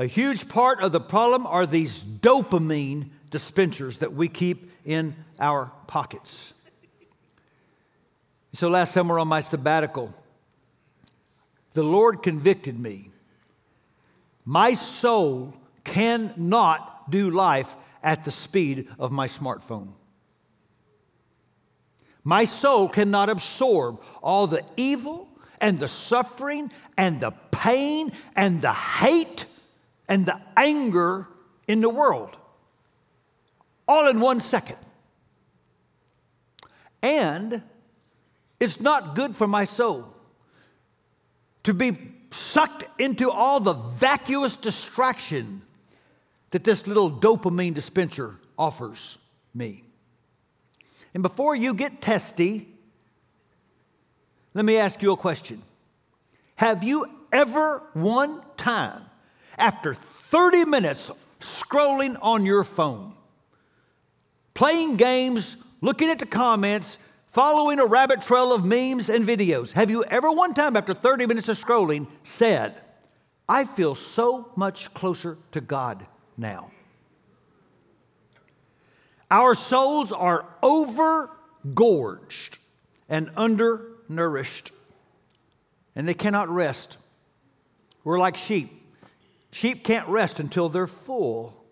a 0.00 0.06
huge 0.06 0.48
part 0.48 0.80
of 0.80 0.92
the 0.92 1.00
problem 1.00 1.46
are 1.46 1.66
these 1.66 2.02
dopamine 2.02 3.10
dispensers 3.28 3.98
that 3.98 4.14
we 4.14 4.28
keep 4.28 4.72
in 4.86 5.14
our 5.38 5.70
pockets. 5.86 6.54
So 8.54 8.70
last 8.70 8.92
summer 8.92 9.18
on 9.18 9.28
my 9.28 9.40
sabbatical, 9.40 10.14
the 11.74 11.82
Lord 11.82 12.22
convicted 12.22 12.80
me. 12.80 13.10
My 14.46 14.72
soul 14.72 15.54
cannot 15.84 17.10
do 17.10 17.30
life 17.30 17.76
at 18.02 18.24
the 18.24 18.30
speed 18.30 18.88
of 18.98 19.12
my 19.12 19.26
smartphone. 19.26 19.88
My 22.24 22.44
soul 22.44 22.88
cannot 22.88 23.28
absorb 23.28 24.00
all 24.22 24.46
the 24.46 24.64
evil 24.76 25.28
and 25.60 25.78
the 25.78 25.88
suffering 25.88 26.70
and 26.96 27.20
the 27.20 27.32
pain 27.50 28.12
and 28.36 28.60
the 28.60 28.72
hate 28.72 29.46
and 30.08 30.26
the 30.26 30.40
anger 30.56 31.28
in 31.66 31.80
the 31.80 31.88
world 31.88 32.36
all 33.90 34.06
in 34.06 34.20
one 34.20 34.38
second. 34.38 34.76
And 37.02 37.60
it's 38.60 38.80
not 38.80 39.16
good 39.16 39.36
for 39.36 39.48
my 39.48 39.64
soul 39.64 40.14
to 41.64 41.74
be 41.74 41.98
sucked 42.30 42.84
into 43.00 43.28
all 43.28 43.58
the 43.58 43.72
vacuous 43.72 44.54
distraction 44.54 45.62
that 46.52 46.62
this 46.62 46.86
little 46.86 47.10
dopamine 47.10 47.74
dispenser 47.74 48.36
offers 48.56 49.18
me. 49.54 49.82
And 51.14 51.22
before 51.22 51.54
you 51.56 51.74
get 51.74 52.00
testy, 52.00 52.68
let 54.54 54.64
me 54.64 54.76
ask 54.76 55.02
you 55.02 55.12
a 55.12 55.16
question. 55.16 55.62
Have 56.56 56.84
you 56.84 57.06
ever 57.32 57.82
one 57.94 58.42
time, 58.56 59.04
after 59.56 59.94
30 59.94 60.64
minutes 60.64 61.10
scrolling 61.40 62.18
on 62.20 62.44
your 62.44 62.64
phone, 62.64 63.14
playing 64.54 64.96
games, 64.96 65.56
looking 65.80 66.10
at 66.10 66.18
the 66.18 66.26
comments, 66.26 66.98
following 67.28 67.78
a 67.78 67.86
rabbit 67.86 68.22
trail 68.22 68.52
of 68.52 68.64
memes 68.64 69.08
and 69.08 69.26
videos, 69.26 69.72
have 69.72 69.90
you 69.90 70.04
ever 70.04 70.30
one 70.30 70.54
time, 70.54 70.76
after 70.76 70.92
30 70.92 71.26
minutes 71.26 71.48
of 71.48 71.56
scrolling, 71.56 72.06
said, 72.22 72.74
I 73.48 73.64
feel 73.64 73.94
so 73.94 74.50
much 74.56 74.92
closer 74.94 75.38
to 75.52 75.60
God 75.60 76.06
now? 76.36 76.70
Our 79.30 79.54
souls 79.54 80.12
are 80.12 80.44
overgorged 80.62 82.58
and 83.08 83.30
undernourished, 83.36 84.72
and 85.94 86.08
they 86.08 86.14
cannot 86.14 86.48
rest. 86.48 86.98
We're 88.02 88.18
like 88.18 88.36
sheep. 88.36 88.70
Sheep 89.52 89.84
can't 89.84 90.08
rest 90.08 90.40
until 90.40 90.68
they're 90.68 90.86
full. 90.86 91.64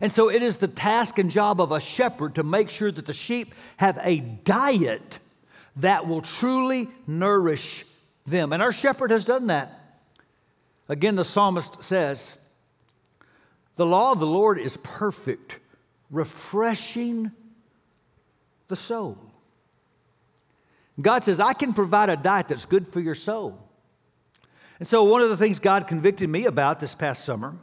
And 0.00 0.10
so 0.10 0.28
it 0.28 0.42
is 0.42 0.58
the 0.58 0.68
task 0.68 1.18
and 1.18 1.30
job 1.30 1.60
of 1.60 1.72
a 1.72 1.80
shepherd 1.80 2.34
to 2.34 2.42
make 2.42 2.68
sure 2.68 2.90
that 2.90 3.06
the 3.06 3.12
sheep 3.12 3.54
have 3.76 3.98
a 4.02 4.20
diet 4.20 5.18
that 5.76 6.06
will 6.06 6.20
truly 6.20 6.88
nourish 7.06 7.84
them. 8.26 8.52
And 8.52 8.62
our 8.62 8.72
shepherd 8.72 9.10
has 9.10 9.24
done 9.24 9.46
that. 9.48 9.80
Again, 10.88 11.16
the 11.16 11.24
psalmist 11.24 11.82
says, 11.82 12.36
The 13.76 13.86
law 13.86 14.12
of 14.12 14.20
the 14.20 14.26
Lord 14.26 14.58
is 14.58 14.76
perfect 14.78 15.60
refreshing 16.10 17.32
the 18.68 18.76
soul. 18.76 19.18
God 21.00 21.24
says, 21.24 21.40
I 21.40 21.52
can 21.52 21.72
provide 21.72 22.08
a 22.08 22.16
diet 22.16 22.48
that's 22.48 22.66
good 22.66 22.86
for 22.86 23.00
your 23.00 23.14
soul. 23.14 23.58
And 24.78 24.86
so, 24.86 25.04
one 25.04 25.22
of 25.22 25.28
the 25.28 25.36
things 25.36 25.58
God 25.60 25.88
convicted 25.88 26.28
me 26.28 26.46
about 26.46 26.80
this 26.80 26.94
past 26.94 27.24
summer 27.24 27.54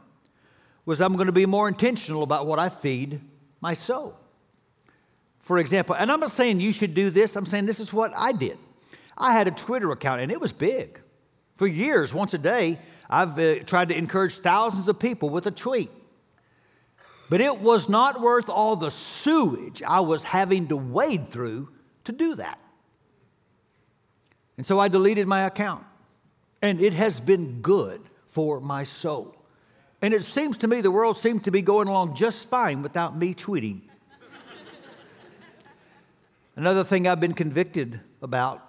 was 0.84 1.00
I'm 1.00 1.14
going 1.14 1.26
to 1.26 1.32
be 1.32 1.46
more 1.46 1.68
intentional 1.68 2.22
about 2.22 2.46
what 2.46 2.58
I 2.58 2.68
feed 2.68 3.20
my 3.60 3.74
soul. 3.74 4.18
For 5.40 5.58
example, 5.58 5.94
and 5.94 6.10
I'm 6.10 6.20
not 6.20 6.32
saying 6.32 6.60
you 6.60 6.72
should 6.72 6.94
do 6.94 7.10
this, 7.10 7.36
I'm 7.36 7.46
saying 7.46 7.66
this 7.66 7.80
is 7.80 7.92
what 7.92 8.12
I 8.16 8.32
did. 8.32 8.58
I 9.16 9.32
had 9.32 9.48
a 9.48 9.50
Twitter 9.50 9.90
account 9.92 10.20
and 10.20 10.32
it 10.32 10.40
was 10.40 10.52
big. 10.52 11.00
For 11.56 11.66
years, 11.66 12.14
once 12.14 12.34
a 12.34 12.38
day, 12.38 12.78
I've 13.08 13.38
uh, 13.38 13.60
tried 13.60 13.88
to 13.90 13.96
encourage 13.96 14.38
thousands 14.38 14.88
of 14.88 14.98
people 14.98 15.28
with 15.28 15.46
a 15.46 15.50
tweet. 15.50 15.90
But 17.32 17.40
it 17.40 17.60
was 17.60 17.88
not 17.88 18.20
worth 18.20 18.50
all 18.50 18.76
the 18.76 18.90
sewage 18.90 19.82
I 19.82 20.00
was 20.00 20.22
having 20.22 20.68
to 20.68 20.76
wade 20.76 21.28
through 21.28 21.70
to 22.04 22.12
do 22.12 22.34
that. 22.34 22.60
And 24.58 24.66
so 24.66 24.78
I 24.78 24.88
deleted 24.88 25.26
my 25.26 25.44
account. 25.44 25.82
And 26.60 26.78
it 26.78 26.92
has 26.92 27.22
been 27.22 27.62
good 27.62 28.02
for 28.28 28.60
my 28.60 28.84
soul. 28.84 29.34
And 30.02 30.12
it 30.12 30.24
seems 30.24 30.58
to 30.58 30.68
me 30.68 30.82
the 30.82 30.90
world 30.90 31.16
seems 31.16 31.44
to 31.44 31.50
be 31.50 31.62
going 31.62 31.88
along 31.88 32.16
just 32.16 32.50
fine 32.50 32.82
without 32.82 33.16
me 33.16 33.32
tweeting. 33.32 33.80
Another 36.56 36.84
thing 36.84 37.08
I've 37.08 37.18
been 37.18 37.32
convicted 37.32 37.98
about 38.20 38.60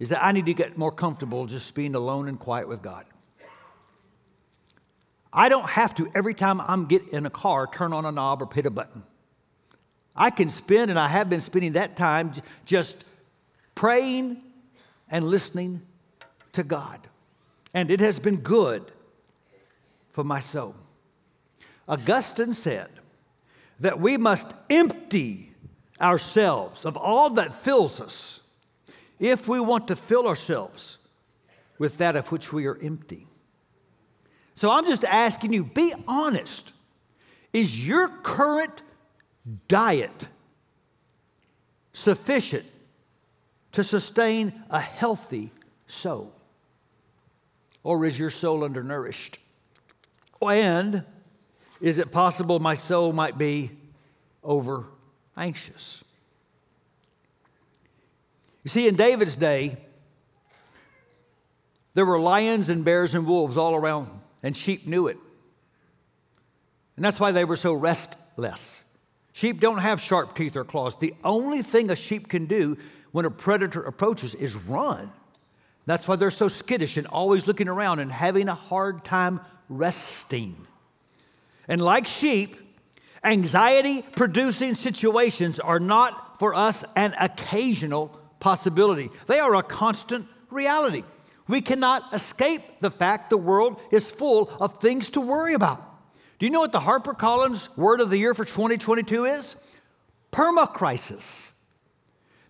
is 0.00 0.08
that 0.08 0.20
I 0.20 0.32
need 0.32 0.46
to 0.46 0.54
get 0.54 0.76
more 0.76 0.90
comfortable 0.90 1.46
just 1.46 1.76
being 1.76 1.94
alone 1.94 2.26
and 2.26 2.40
quiet 2.40 2.66
with 2.66 2.82
God. 2.82 3.06
I 5.32 5.48
don't 5.48 5.68
have 5.68 5.94
to, 5.96 6.10
every 6.14 6.34
time 6.34 6.60
I'm 6.60 6.86
get 6.86 7.08
in 7.08 7.26
a 7.26 7.30
car, 7.30 7.66
turn 7.66 7.92
on 7.92 8.04
a 8.04 8.12
knob 8.12 8.42
or 8.42 8.48
hit 8.52 8.66
a 8.66 8.70
button. 8.70 9.02
I 10.14 10.30
can 10.30 10.48
spend, 10.48 10.90
and 10.90 10.98
I 10.98 11.08
have 11.08 11.28
been 11.28 11.40
spending 11.40 11.72
that 11.72 11.96
time 11.96 12.32
just 12.64 13.04
praying 13.74 14.42
and 15.10 15.24
listening 15.24 15.82
to 16.52 16.62
God. 16.62 17.06
And 17.74 17.90
it 17.90 18.00
has 18.00 18.18
been 18.18 18.36
good 18.36 18.90
for 20.12 20.24
my 20.24 20.40
soul. 20.40 20.74
Augustine 21.86 22.54
said 22.54 22.88
that 23.80 24.00
we 24.00 24.16
must 24.16 24.54
empty 24.70 25.52
ourselves 26.00 26.84
of 26.84 26.96
all 26.96 27.30
that 27.30 27.52
fills 27.52 28.00
us 28.00 28.40
if 29.18 29.48
we 29.48 29.60
want 29.60 29.88
to 29.88 29.96
fill 29.96 30.26
ourselves 30.26 30.98
with 31.78 31.98
that 31.98 32.16
of 32.16 32.32
which 32.32 32.52
we 32.52 32.66
are 32.66 32.78
empty. 32.82 33.25
So 34.56 34.70
I'm 34.70 34.86
just 34.86 35.04
asking 35.04 35.52
you 35.52 35.64
be 35.64 35.92
honest. 36.08 36.72
Is 37.52 37.86
your 37.86 38.08
current 38.08 38.82
diet 39.68 40.28
sufficient 41.92 42.64
to 43.72 43.84
sustain 43.84 44.52
a 44.70 44.80
healthy 44.80 45.52
soul? 45.86 46.34
Or 47.84 48.04
is 48.04 48.18
your 48.18 48.30
soul 48.30 48.64
undernourished? 48.64 49.38
And 50.42 51.04
is 51.80 51.98
it 51.98 52.10
possible 52.10 52.58
my 52.58 52.74
soul 52.74 53.12
might 53.12 53.38
be 53.38 53.70
over 54.42 54.86
anxious? 55.36 56.02
You 58.64 58.70
see, 58.70 58.88
in 58.88 58.96
David's 58.96 59.36
day, 59.36 59.76
there 61.94 62.04
were 62.04 62.18
lions 62.18 62.68
and 62.68 62.84
bears 62.84 63.14
and 63.14 63.26
wolves 63.26 63.56
all 63.56 63.74
around 63.74 64.10
and 64.46 64.56
sheep 64.56 64.86
knew 64.86 65.08
it. 65.08 65.18
And 66.94 67.04
that's 67.04 67.18
why 67.18 67.32
they 67.32 67.44
were 67.44 67.56
so 67.56 67.72
restless. 67.72 68.84
Sheep 69.32 69.58
don't 69.58 69.78
have 69.78 70.00
sharp 70.00 70.36
teeth 70.36 70.56
or 70.56 70.62
claws. 70.62 70.96
The 70.96 71.14
only 71.24 71.62
thing 71.62 71.90
a 71.90 71.96
sheep 71.96 72.28
can 72.28 72.46
do 72.46 72.78
when 73.10 73.24
a 73.24 73.30
predator 73.30 73.82
approaches 73.82 74.36
is 74.36 74.54
run. 74.54 75.10
That's 75.84 76.06
why 76.06 76.14
they're 76.14 76.30
so 76.30 76.46
skittish 76.46 76.96
and 76.96 77.08
always 77.08 77.48
looking 77.48 77.66
around 77.66 77.98
and 77.98 78.12
having 78.12 78.48
a 78.48 78.54
hard 78.54 79.04
time 79.04 79.40
resting. 79.68 80.56
And 81.66 81.80
like 81.80 82.06
sheep, 82.06 82.56
anxiety 83.24 84.02
producing 84.02 84.76
situations 84.76 85.58
are 85.58 85.80
not 85.80 86.38
for 86.38 86.54
us 86.54 86.84
an 86.94 87.16
occasional 87.18 88.16
possibility, 88.38 89.10
they 89.26 89.40
are 89.40 89.56
a 89.56 89.64
constant 89.64 90.28
reality. 90.50 91.02
We 91.48 91.60
cannot 91.60 92.12
escape 92.12 92.62
the 92.80 92.90
fact 92.90 93.30
the 93.30 93.36
world 93.36 93.80
is 93.90 94.10
full 94.10 94.50
of 94.60 94.78
things 94.78 95.10
to 95.10 95.20
worry 95.20 95.54
about. 95.54 95.82
Do 96.38 96.46
you 96.46 96.50
know 96.50 96.60
what 96.60 96.72
the 96.72 96.80
HarperCollins 96.80 97.74
word 97.76 98.00
of 98.00 98.10
the 98.10 98.18
year 98.18 98.34
for 98.34 98.44
2022 98.44 99.24
is? 99.26 99.56
Permacrisis. 100.32 101.52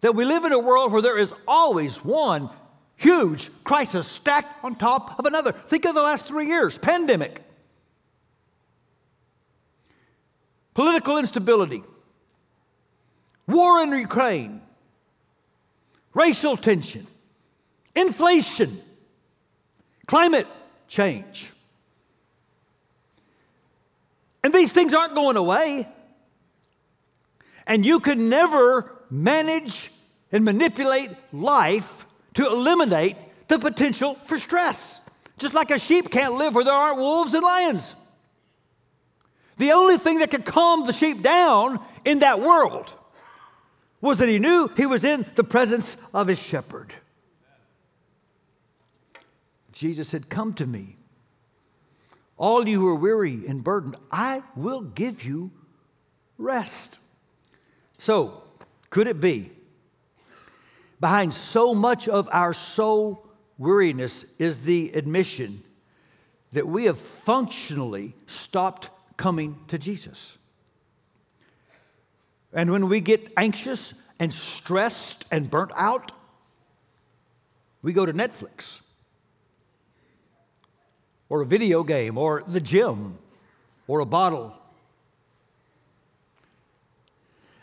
That 0.00 0.14
we 0.14 0.24
live 0.24 0.44
in 0.44 0.52
a 0.52 0.58
world 0.58 0.92
where 0.92 1.02
there 1.02 1.18
is 1.18 1.32
always 1.46 2.04
one 2.04 2.50
huge 2.96 3.50
crisis 3.64 4.06
stacked 4.06 4.64
on 4.64 4.76
top 4.76 5.18
of 5.18 5.26
another. 5.26 5.52
Think 5.52 5.84
of 5.84 5.94
the 5.94 6.02
last 6.02 6.26
three 6.26 6.46
years 6.46 6.78
pandemic, 6.78 7.42
political 10.74 11.18
instability, 11.18 11.82
war 13.46 13.82
in 13.82 13.92
Ukraine, 13.92 14.62
racial 16.14 16.56
tension, 16.56 17.06
inflation, 17.94 18.80
climate 20.06 20.46
change. 20.88 21.52
And 24.42 24.52
these 24.52 24.72
things 24.72 24.94
aren't 24.94 25.14
going 25.14 25.36
away. 25.36 25.86
And 27.66 27.84
you 27.84 27.98
can 27.98 28.28
never 28.28 28.92
manage 29.10 29.90
and 30.30 30.44
manipulate 30.44 31.10
life 31.32 32.06
to 32.34 32.46
eliminate 32.46 33.16
the 33.48 33.58
potential 33.58 34.14
for 34.26 34.38
stress. 34.38 35.00
Just 35.38 35.54
like 35.54 35.70
a 35.70 35.78
sheep 35.78 36.10
can't 36.10 36.34
live 36.34 36.54
where 36.54 36.64
there 36.64 36.72
aren't 36.72 36.98
wolves 36.98 37.34
and 37.34 37.42
lions. 37.42 37.96
The 39.58 39.72
only 39.72 39.98
thing 39.98 40.18
that 40.18 40.30
could 40.30 40.44
calm 40.44 40.86
the 40.86 40.92
sheep 40.92 41.22
down 41.22 41.80
in 42.04 42.20
that 42.20 42.40
world 42.40 42.92
was 44.00 44.18
that 44.18 44.28
he 44.28 44.38
knew 44.38 44.70
he 44.76 44.86
was 44.86 45.04
in 45.04 45.26
the 45.34 45.44
presence 45.44 45.96
of 46.14 46.28
his 46.28 46.40
shepherd. 46.40 46.92
Jesus 49.76 50.08
said, 50.08 50.30
Come 50.30 50.54
to 50.54 50.66
me, 50.66 50.96
All 52.38 52.66
you 52.66 52.80
who 52.80 52.88
are 52.88 52.94
weary 52.94 53.46
and 53.46 53.62
burdened, 53.62 53.96
I 54.10 54.42
will 54.56 54.80
give 54.80 55.22
you 55.22 55.50
rest. 56.38 56.98
So, 57.98 58.42
could 58.88 59.06
it 59.06 59.20
be 59.20 59.50
behind 60.98 61.34
so 61.34 61.74
much 61.74 62.08
of 62.08 62.26
our 62.32 62.54
soul 62.54 63.26
weariness 63.58 64.24
is 64.38 64.62
the 64.62 64.92
admission 64.94 65.62
that 66.52 66.66
we 66.66 66.86
have 66.86 66.98
functionally 66.98 68.14
stopped 68.24 68.88
coming 69.18 69.58
to 69.68 69.76
Jesus? 69.76 70.38
And 72.54 72.72
when 72.72 72.88
we 72.88 73.00
get 73.00 73.30
anxious 73.36 73.92
and 74.18 74.32
stressed 74.32 75.26
and 75.30 75.50
burnt 75.50 75.72
out, 75.76 76.12
we 77.82 77.92
go 77.92 78.06
to 78.06 78.14
Netflix 78.14 78.80
or 81.28 81.42
a 81.42 81.46
video 81.46 81.82
game 81.82 82.16
or 82.18 82.44
the 82.46 82.60
gym 82.60 83.18
or 83.86 84.00
a 84.00 84.06
bottle. 84.06 84.56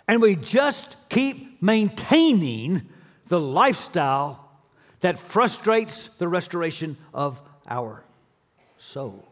And 0.07 0.21
we 0.21 0.35
just 0.35 0.97
keep 1.09 1.61
maintaining 1.61 2.83
the 3.27 3.39
lifestyle 3.39 4.51
that 4.99 5.17
frustrates 5.17 6.07
the 6.07 6.27
restoration 6.27 6.97
of 7.13 7.41
our 7.67 8.03
soul. 8.77 9.25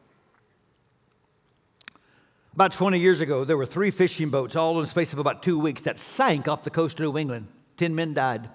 About 2.53 2.73
20 2.73 2.99
years 2.99 3.21
ago, 3.21 3.45
there 3.45 3.55
were 3.55 3.65
three 3.65 3.91
fishing 3.91 4.29
boats, 4.29 4.55
all 4.55 4.75
in 4.75 4.81
the 4.83 4.87
space 4.87 5.13
of 5.13 5.19
about 5.19 5.41
two 5.41 5.57
weeks, 5.57 5.81
that 5.83 5.97
sank 5.97 6.47
off 6.47 6.63
the 6.63 6.69
coast 6.69 6.99
of 6.99 7.05
New 7.05 7.17
England. 7.17 7.47
Ten 7.77 7.95
men 7.95 8.13
died. 8.13 8.49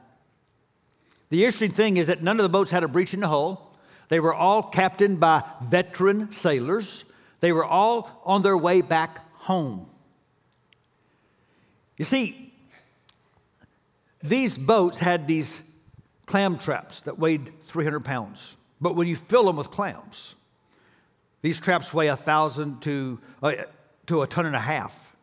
The 1.31 1.45
interesting 1.45 1.73
thing 1.73 1.97
is 1.97 2.07
that 2.07 2.23
none 2.23 2.39
of 2.39 2.43
the 2.43 2.51
boats 2.51 2.71
had 2.71 2.85
a 2.85 2.89
breach 2.89 3.15
in 3.15 3.21
the 3.21 3.29
hull. 3.29 3.66
They 4.09 4.21
were 4.21 4.35
all 4.35 4.63
captained 4.63 5.21
by 5.21 5.43
veteran 5.63 6.33
sailors. 6.33 7.05
They 7.41 7.53
were 7.53 7.65
all 7.65 8.23
on 8.25 8.43
their 8.43 8.57
way 8.57 8.81
back 8.81 9.21
home. 9.35 9.87
You 11.97 12.05
see, 12.05 12.53
these 14.23 14.59
boats 14.59 14.99
had 14.99 15.27
these 15.27 15.63
clam 16.27 16.59
traps 16.59 17.03
that 17.03 17.19
weighed 17.19 17.53
300 17.67 18.01
pounds. 18.01 18.57
But 18.81 18.95
when 18.95 19.09
you 19.09 19.17
fill 19.17 19.45
them 19.45 19.57
with 19.57 19.71
clams, 19.71 20.35
these 21.43 21.59
traps 21.59 21.95
weigh 21.95 22.09
a 22.09 22.17
thousand 22.17 22.83
to, 22.83 23.21
uh, 23.43 23.53
to 24.07 24.23
a 24.23 24.27
ton 24.27 24.47
and 24.47 24.57
a 24.57 24.61
half. 24.61 25.15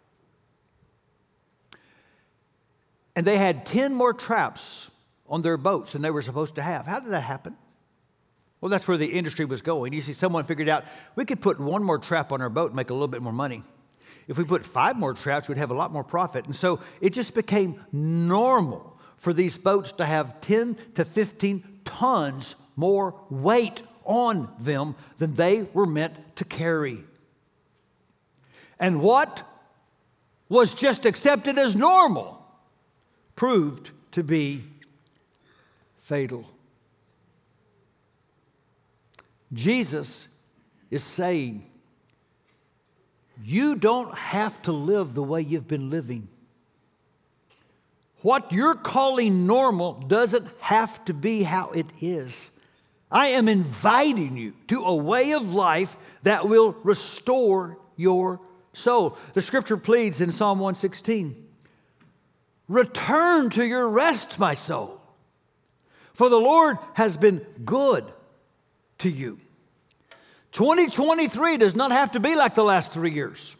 And 3.16 3.28
they 3.28 3.38
had 3.38 3.66
10 3.66 3.94
more 3.94 4.14
traps 4.14 4.90
on 5.28 5.42
their 5.42 5.58
boats 5.58 5.94
than 5.94 6.02
they 6.02 6.12
were 6.12 6.22
supposed 6.22 6.56
to 6.56 6.62
have. 6.62 6.88
How 6.88 7.00
did 7.00 7.12
that 7.12 7.22
happen? 7.22 7.56
Well, 8.64 8.70
that's 8.70 8.88
where 8.88 8.98
the 8.98 9.08
industry 9.08 9.44
was 9.44 9.62
going. 9.62 9.92
You 9.92 10.02
see, 10.02 10.14
someone 10.14 10.46
figured 10.46 10.70
out 10.70 10.86
we 11.18 11.26
could 11.26 11.42
put 11.42 11.60
one 11.60 11.84
more 11.84 11.98
trap 12.00 12.32
on 12.32 12.42
our 12.42 12.48
boat 12.48 12.68
and 12.68 12.78
make 12.78 12.92
a 12.92 12.94
little 12.94 13.10
bit 13.10 13.22
more 13.22 13.34
money. 13.34 13.62
If 14.30 14.38
we 14.38 14.46
put 14.46 14.66
five 14.66 14.96
more 14.96 15.14
traps, 15.14 15.50
we'd 15.50 15.58
have 15.58 15.70
a 15.70 15.74
lot 15.74 15.92
more 15.92 16.06
profit. 16.06 16.46
And 16.46 16.56
so 16.56 16.80
it 17.02 17.10
just 17.10 17.36
became 17.36 17.84
normal 17.92 18.98
for 19.18 19.34
these 19.34 19.58
boats 19.58 19.92
to 19.92 20.06
have 20.06 20.40
10 20.40 20.78
to 20.96 21.04
15 21.04 21.82
tons 21.84 22.56
more 22.78 23.20
weight 23.30 23.82
on 24.06 24.48
them 24.62 24.96
than 25.18 25.34
they 25.34 25.64
were 25.74 25.86
meant 25.86 26.38
to 26.38 26.46
carry. 26.46 27.04
And 28.80 29.02
what 29.02 29.44
was 30.48 30.74
just 30.74 31.06
accepted 31.06 31.60
as 31.60 31.76
normal 31.76 32.42
proved 33.36 33.92
to 34.14 34.24
be 34.24 34.64
fatal. 36.00 36.46
Jesus 39.54 40.28
is 40.90 41.04
saying, 41.04 41.70
You 43.44 43.76
don't 43.76 44.14
have 44.16 44.62
to 44.64 44.72
live 44.72 45.14
the 45.14 45.24
way 45.24 45.42
you've 45.42 45.68
been 45.68 45.90
living. 45.90 46.28
What 48.22 48.52
you're 48.52 48.76
calling 48.76 49.46
normal 49.46 49.94
doesn't 49.94 50.56
have 50.58 51.04
to 51.06 51.14
be 51.14 51.44
how 51.44 51.72
it 51.72 51.88
is. 52.02 52.52
I 53.12 53.28
am 53.28 53.48
inviting 53.48 54.38
you 54.38 54.54
to 54.70 54.84
a 54.84 54.96
way 54.96 55.34
of 55.34 55.54
life 55.54 55.98
that 56.24 56.48
will 56.48 56.72
restore 56.84 57.78
your 57.96 58.40
soul. 58.72 59.18
The 59.34 59.42
scripture 59.42 59.78
pleads 59.78 60.20
in 60.20 60.32
Psalm 60.32 60.60
116 60.60 61.36
Return 62.70 63.50
to 63.52 63.66
your 63.66 63.88
rest, 63.90 64.40
my 64.40 64.54
soul, 64.54 65.02
for 66.14 66.30
the 66.30 66.40
Lord 66.40 66.78
has 66.94 67.18
been 67.18 67.46
good 67.66 68.06
to 69.00 69.10
you. 69.10 69.40
2023 70.54 71.58
does 71.58 71.76
not 71.76 71.92
have 71.92 72.12
to 72.12 72.20
be 72.20 72.36
like 72.36 72.56
the 72.56 72.64
last 72.64 72.92
three 72.92 73.12
years. 73.12 73.58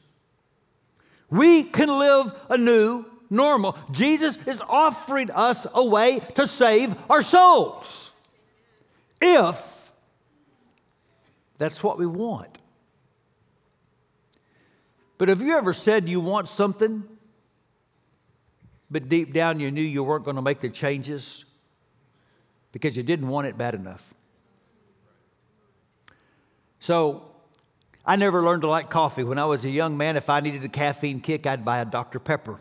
We 1.30 1.64
can 1.64 1.90
live 1.90 2.34
a 2.50 2.58
new 2.58 3.06
normal. 3.30 3.78
Jesus 3.92 4.38
is 4.46 4.62
offering 4.62 5.32
us 5.32 5.66
a 5.74 5.84
way 5.84 6.20
to 6.36 6.46
save 6.46 6.96
our 7.10 7.24
souls 7.24 8.12
if 9.20 9.92
that's 11.58 11.82
what 11.82 11.98
we 11.98 12.06
want. 12.06 12.60
But 15.18 15.30
have 15.30 15.42
you 15.42 15.58
ever 15.58 15.74
said 15.74 16.10
you 16.10 16.20
want 16.20 16.48
something, 16.50 17.04
but 18.92 19.10
deep 19.10 19.34
down 19.34 19.60
you 19.60 19.72
knew 19.72 19.82
you 19.82 20.04
weren't 20.04 20.26
going 20.26 20.36
to 20.36 20.42
make 20.42 20.60
the 20.60 20.70
changes 20.70 21.46
because 22.72 22.98
you 22.98 23.04
didn't 23.04 23.28
want 23.28 23.48
it 23.48 23.58
bad 23.58 23.74
enough? 23.74 24.14
So 26.84 27.24
I 28.06 28.18
never 28.18 28.44
learned 28.44 28.64
to 28.64 28.68
like 28.68 28.90
coffee. 28.90 29.24
When 29.24 29.40
I 29.40 29.46
was 29.46 29.64
a 29.64 29.70
young 29.70 29.96
man, 29.96 30.18
if 30.18 30.30
I 30.30 30.42
needed 30.42 30.66
a 30.66 30.68
caffeine 30.68 31.22
kick, 31.22 31.48
I'd 31.48 31.64
buy 31.64 31.80
a 31.80 31.86
Dr. 31.86 32.20
Pepper. 32.20 32.60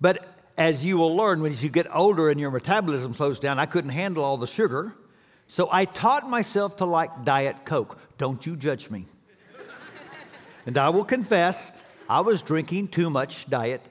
But 0.00 0.26
as 0.58 0.84
you 0.84 0.98
will 0.98 1.14
learn, 1.14 1.40
when 1.40 1.54
you 1.56 1.68
get 1.68 1.86
older 1.94 2.28
and 2.30 2.40
your 2.40 2.50
metabolism 2.50 3.14
slows 3.14 3.38
down, 3.38 3.60
I 3.60 3.66
couldn't 3.66 3.90
handle 3.90 4.24
all 4.24 4.38
the 4.38 4.48
sugar. 4.48 4.92
So 5.46 5.68
I 5.70 5.84
taught 5.84 6.28
myself 6.28 6.78
to 6.78 6.84
like 6.84 7.22
Diet 7.22 7.64
Coke. 7.64 7.96
Don't 8.18 8.44
you 8.44 8.56
judge 8.56 8.90
me. 8.90 9.06
and 10.66 10.76
I 10.76 10.88
will 10.88 11.04
confess, 11.04 11.70
I 12.08 12.22
was 12.22 12.42
drinking 12.42 12.88
too 12.88 13.08
much 13.08 13.48
Diet 13.48 13.82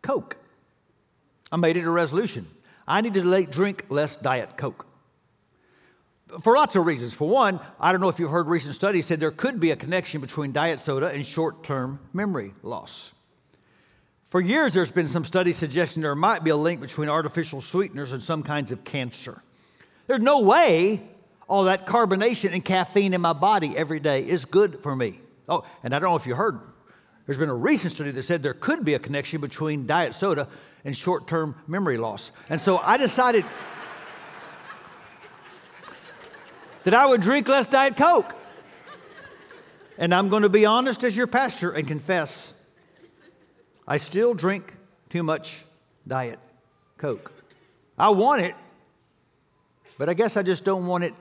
Coke. 0.00 0.36
I 1.50 1.56
made 1.56 1.76
it 1.76 1.82
a 1.82 1.90
resolution. 1.90 2.46
I 2.86 3.00
need 3.00 3.14
to 3.14 3.46
drink 3.46 3.86
less 3.88 4.14
Diet 4.14 4.56
Coke 4.56 4.86
for 6.40 6.56
lots 6.56 6.76
of 6.76 6.86
reasons. 6.86 7.12
For 7.12 7.28
one, 7.28 7.60
I 7.78 7.92
don't 7.92 8.00
know 8.00 8.08
if 8.08 8.18
you've 8.18 8.30
heard 8.30 8.46
recent 8.46 8.74
studies 8.74 9.06
said 9.06 9.20
there 9.20 9.30
could 9.30 9.60
be 9.60 9.70
a 9.70 9.76
connection 9.76 10.20
between 10.20 10.52
diet 10.52 10.80
soda 10.80 11.08
and 11.08 11.24
short 11.26 11.64
term 11.64 12.00
memory 12.12 12.54
loss. 12.62 13.12
For 14.28 14.40
years, 14.40 14.72
there's 14.72 14.90
been 14.90 15.06
some 15.06 15.24
studies 15.24 15.58
suggesting 15.58 16.02
there 16.02 16.14
might 16.14 16.42
be 16.42 16.50
a 16.50 16.56
link 16.56 16.80
between 16.80 17.10
artificial 17.10 17.60
sweeteners 17.60 18.12
and 18.12 18.22
some 18.22 18.42
kinds 18.42 18.72
of 18.72 18.82
cancer. 18.82 19.42
There's 20.06 20.20
no 20.20 20.40
way 20.40 21.02
all 21.48 21.64
that 21.64 21.86
carbonation 21.86 22.52
and 22.52 22.64
caffeine 22.64 23.12
in 23.12 23.20
my 23.20 23.34
body 23.34 23.76
every 23.76 24.00
day 24.00 24.26
is 24.26 24.46
good 24.46 24.80
for 24.80 24.96
me. 24.96 25.20
Oh, 25.48 25.64
and 25.82 25.94
I 25.94 25.98
don't 25.98 26.10
know 26.10 26.16
if 26.16 26.26
you 26.26 26.34
heard, 26.34 26.60
there's 27.26 27.36
been 27.36 27.50
a 27.50 27.54
recent 27.54 27.92
study 27.92 28.10
that 28.10 28.22
said 28.22 28.42
there 28.42 28.54
could 28.54 28.84
be 28.84 28.94
a 28.94 28.98
connection 28.98 29.40
between 29.40 29.86
diet 29.86 30.14
soda 30.14 30.48
and 30.84 30.96
short 30.96 31.28
term 31.28 31.54
memory 31.66 31.98
loss. 31.98 32.32
And 32.48 32.60
so 32.60 32.78
I 32.78 32.96
decided 32.96 33.44
that 36.84 36.94
I 36.94 37.06
would 37.06 37.20
drink 37.20 37.48
less 37.48 37.66
Diet 37.66 37.96
Coke. 37.96 38.34
And 39.98 40.14
I'm 40.14 40.28
going 40.28 40.42
to 40.42 40.48
be 40.48 40.66
honest 40.66 41.04
as 41.04 41.16
your 41.16 41.26
pastor 41.26 41.70
and 41.70 41.86
confess 41.86 42.54
I 43.86 43.96
still 43.98 44.32
drink 44.32 44.74
too 45.10 45.22
much 45.22 45.64
Diet 46.06 46.38
Coke. 46.98 47.32
I 47.98 48.10
want 48.10 48.42
it, 48.42 48.54
but 49.98 50.08
I 50.08 50.14
guess 50.14 50.36
I 50.36 50.42
just 50.42 50.64
don't 50.64 50.86
want 50.86 51.04
it 51.04 51.14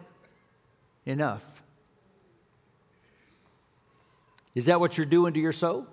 enough. 1.05 1.61
Is 4.53 4.65
that 4.65 4.79
what 4.79 4.97
you're 4.97 5.05
doing 5.05 5.33
to 5.33 5.39
your 5.39 5.53
soul? 5.53 5.87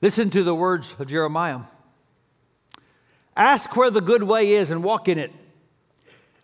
Listen 0.00 0.30
to 0.30 0.42
the 0.42 0.54
words 0.54 0.94
of 0.98 1.08
Jeremiah. 1.08 1.60
Ask 3.36 3.76
where 3.76 3.90
the 3.90 4.00
good 4.00 4.22
way 4.22 4.52
is 4.52 4.70
and 4.70 4.84
walk 4.84 5.08
in 5.08 5.18
it 5.18 5.32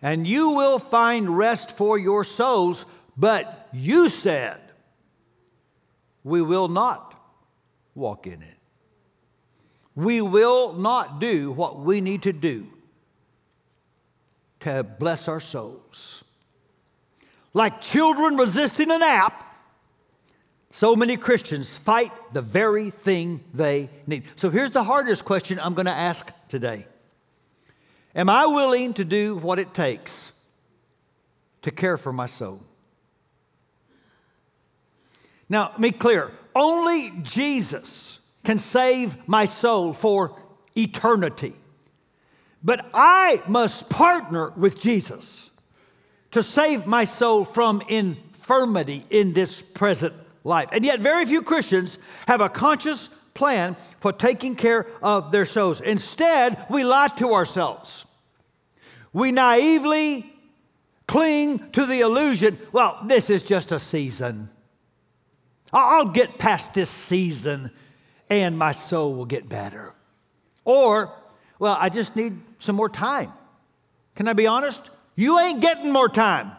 and 0.03 0.27
you 0.27 0.51
will 0.51 0.79
find 0.79 1.37
rest 1.37 1.77
for 1.77 1.99
your 1.99 2.25
souls. 2.25 2.87
But 3.17 3.69
you 3.73 4.09
said, 4.09 4.61
We 6.23 6.43
will 6.43 6.69
not 6.69 7.15
walk 7.95 8.27
in 8.27 8.43
it. 8.43 8.59
We 9.95 10.21
will 10.21 10.75
not 10.75 11.21
do 11.21 11.51
what 11.53 11.81
we 11.81 12.01
need 12.01 12.23
to 12.25 12.33
do 12.33 12.69
to 14.61 14.85
bless 14.85 15.29
our 15.29 15.41
souls. 15.41 16.25
Like 17.55 17.81
children 17.81 18.37
resisting 18.37 18.91
a 18.91 18.99
nap, 18.99 19.43
so 20.71 20.95
many 20.95 21.17
Christians 21.17 21.79
fight 21.79 22.13
the 22.35 22.43
very 22.43 22.91
thing 22.91 23.43
they 23.55 23.89
need. 24.07 24.25
So 24.37 24.51
here's 24.51 24.73
the 24.73 24.85
hardest 24.85 25.25
question 25.25 25.59
I'm 25.59 25.73
going 25.73 25.87
to 25.87 25.93
ask 25.93 26.31
today 26.51 26.87
Am 28.17 28.31
I 28.31 28.47
willing 28.47 28.95
to 28.95 29.05
do 29.05 29.37
what 29.37 29.59
it 29.59 29.75
takes 29.75 30.33
to 31.61 31.71
care 31.71 31.99
for 31.99 32.15
my 32.15 32.25
soul? 32.25 32.63
Now, 35.51 35.73
make 35.79 35.99
clear 35.99 36.33
only 36.55 37.13
Jesus 37.23 38.19
can 38.43 38.57
save 38.57 39.29
my 39.29 39.45
soul 39.45 39.93
for 39.93 40.41
eternity. 40.75 41.53
But 42.63 42.89
I 42.95 43.43
must 43.47 43.91
partner 43.91 44.51
with 44.57 44.81
Jesus 44.81 45.51
to 46.31 46.43
save 46.43 46.87
my 46.87 47.05
soul 47.05 47.45
from 47.45 47.83
infirmity 47.89 49.05
in 49.11 49.35
this 49.35 49.61
present 49.61 50.15
life. 50.43 50.71
And 50.73 50.85
yet, 50.85 51.01
very 51.01 51.27
few 51.27 51.43
Christians 51.43 51.99
have 52.27 52.41
a 52.41 52.49
conscious 52.49 53.09
plan 53.35 53.77
for 54.07 54.13
taking 54.13 54.55
care 54.55 54.87
of 55.03 55.33
their 55.33 55.45
souls. 55.45 55.81
Instead, 55.81 56.65
we 56.71 56.85
lie 56.85 57.09
to 57.09 57.35
ourselves. 57.35 58.07
We 59.13 59.33
naively 59.33 60.25
cling 61.09 61.73
to 61.73 61.85
the 61.87 62.03
illusion 62.03 62.57
well, 62.71 63.01
this 63.05 63.31
is 63.31 63.43
just 63.43 63.73
a 63.73 63.81
season. 63.81 64.49
I'll 65.73 66.11
get 66.11 66.39
past 66.39 66.73
this 66.73 66.89
season 66.89 67.73
and 68.31 68.57
my 68.57 68.71
soul 68.71 69.13
will 69.17 69.25
get 69.25 69.49
better. 69.49 69.93
Or, 70.65 71.13
well, 71.59 71.77
I 71.77 71.89
just 71.89 72.15
need 72.15 72.41
some 72.61 72.77
more 72.77 72.89
time. 72.89 73.33
Can 74.15 74.29
I 74.29 74.35
be 74.35 74.47
honest? 74.47 74.89
You 75.17 75.41
ain't 75.41 75.61
getting 75.61 75.93
more 75.93 76.09
time. 76.09 76.53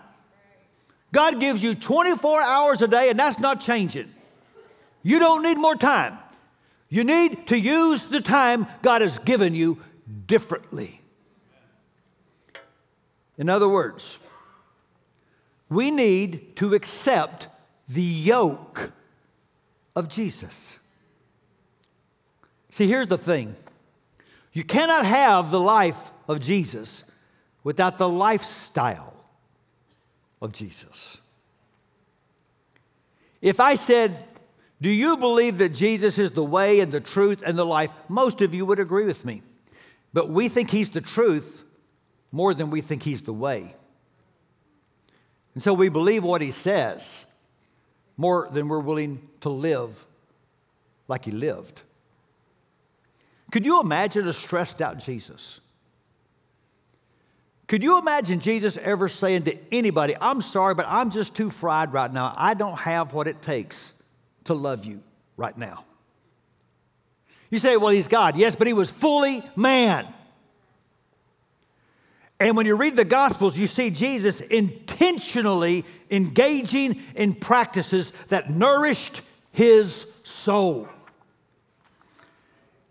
God 1.13 1.39
gives 1.39 1.63
you 1.63 1.75
24 1.75 2.41
hours 2.41 2.81
a 2.81 2.89
day, 2.89 3.09
and 3.09 3.17
that's 3.17 3.39
not 3.39 3.61
changing. 3.61 4.13
You 5.01 5.19
don't 5.19 5.43
need 5.43 5.55
more 5.55 5.77
time. 5.77 6.17
You 6.89 7.03
need 7.03 7.47
to 7.47 7.57
use 7.57 8.05
the 8.05 8.21
time 8.21 8.67
God 8.81 9.01
has 9.01 9.19
given 9.19 9.53
you 9.53 9.79
differently. 10.25 11.01
In 13.37 13.49
other 13.49 13.67
words, 13.67 14.19
we 15.69 15.91
need 15.91 16.55
to 16.57 16.73
accept 16.73 17.49
the 17.89 18.01
yoke 18.01 18.91
of 19.95 20.07
Jesus. 20.07 20.79
See, 22.69 22.87
here's 22.87 23.07
the 23.07 23.17
thing 23.17 23.55
you 24.53 24.63
cannot 24.63 25.05
have 25.05 25.51
the 25.51 25.59
life 25.59 26.11
of 26.27 26.39
Jesus 26.39 27.03
without 27.63 27.97
the 27.97 28.09
lifestyle 28.09 29.13
of 30.41 30.53
Jesus. 30.53 31.19
If 33.41 33.59
I 33.59 33.75
said, 33.75 34.17
Do 34.81 34.89
you 34.89 35.17
believe 35.17 35.57
that 35.57 35.69
Jesus 35.69 36.19
is 36.19 36.31
the 36.31 36.43
way 36.43 36.79
and 36.79 36.91
the 36.91 36.99
truth 36.99 37.41
and 37.45 37.57
the 37.57 37.65
life? 37.65 37.91
Most 38.07 38.41
of 38.41 38.53
you 38.53 38.65
would 38.65 38.79
agree 38.79 39.05
with 39.05 39.25
me. 39.25 39.41
But 40.13 40.29
we 40.29 40.49
think 40.49 40.69
he's 40.69 40.91
the 40.91 41.01
truth 41.01 41.63
more 42.31 42.53
than 42.53 42.69
we 42.69 42.81
think 42.81 43.03
he's 43.03 43.23
the 43.23 43.33
way. 43.33 43.75
And 45.53 45.63
so 45.63 45.73
we 45.73 45.89
believe 45.89 46.23
what 46.23 46.41
he 46.41 46.51
says 46.51 47.25
more 48.15 48.47
than 48.51 48.67
we're 48.67 48.79
willing 48.79 49.27
to 49.41 49.49
live 49.49 50.05
like 51.07 51.25
he 51.25 51.31
lived. 51.31 51.81
Could 53.51 53.65
you 53.65 53.79
imagine 53.79 54.27
a 54.27 54.33
stressed 54.33 54.81
out 54.81 54.99
Jesus? 54.99 55.61
Could 57.67 57.81
you 57.83 57.97
imagine 57.99 58.39
Jesus 58.39 58.77
ever 58.77 59.09
saying 59.09 59.43
to 59.43 59.57
anybody, 59.73 60.15
I'm 60.21 60.41
sorry, 60.41 60.75
but 60.75 60.85
I'm 60.87 61.09
just 61.09 61.35
too 61.35 61.49
fried 61.49 61.91
right 61.91 62.11
now. 62.11 62.33
I 62.35 62.53
don't 62.53 62.77
have 62.79 63.13
what 63.13 63.27
it 63.27 63.41
takes 63.41 63.93
to 64.47 64.53
love 64.53 64.85
you 64.85 65.01
right 65.37 65.57
now? 65.57 65.85
You 67.49 67.59
say, 67.59 67.77
well, 67.77 67.91
he's 67.91 68.07
God. 68.07 68.35
Yes, 68.37 68.55
but 68.55 68.67
he 68.67 68.73
was 68.73 68.89
fully 68.89 69.41
man. 69.55 70.05
And 72.39 72.55
when 72.55 72.65
you 72.65 72.75
read 72.75 72.95
the 72.95 73.05
Gospels, 73.05 73.57
you 73.57 73.67
see 73.67 73.89
Jesus 73.89 74.41
intentionally 74.41 75.85
engaging 76.11 77.01
in 77.15 77.33
practices 77.33 78.13
that 78.27 78.49
nourished 78.49 79.21
his 79.53 80.05
soul. 80.23 80.87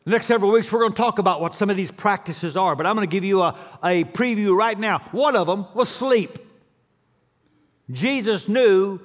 The 0.04 0.10
next 0.10 0.26
several 0.26 0.52
weeks, 0.52 0.70
we're 0.72 0.80
going 0.80 0.92
to 0.92 0.96
talk 0.96 1.18
about 1.18 1.40
what 1.40 1.54
some 1.54 1.68
of 1.68 1.76
these 1.76 1.90
practices 1.90 2.56
are, 2.56 2.74
but 2.74 2.86
I'm 2.86 2.94
going 2.94 3.06
to 3.06 3.10
give 3.10 3.24
you 3.24 3.42
a, 3.42 3.58
a 3.84 4.04
preview 4.04 4.56
right 4.56 4.78
now. 4.78 4.98
One 5.12 5.36
of 5.36 5.46
them 5.46 5.66
was 5.74 5.88
sleep. 5.88 6.38
Jesus 7.90 8.48
knew 8.48 9.00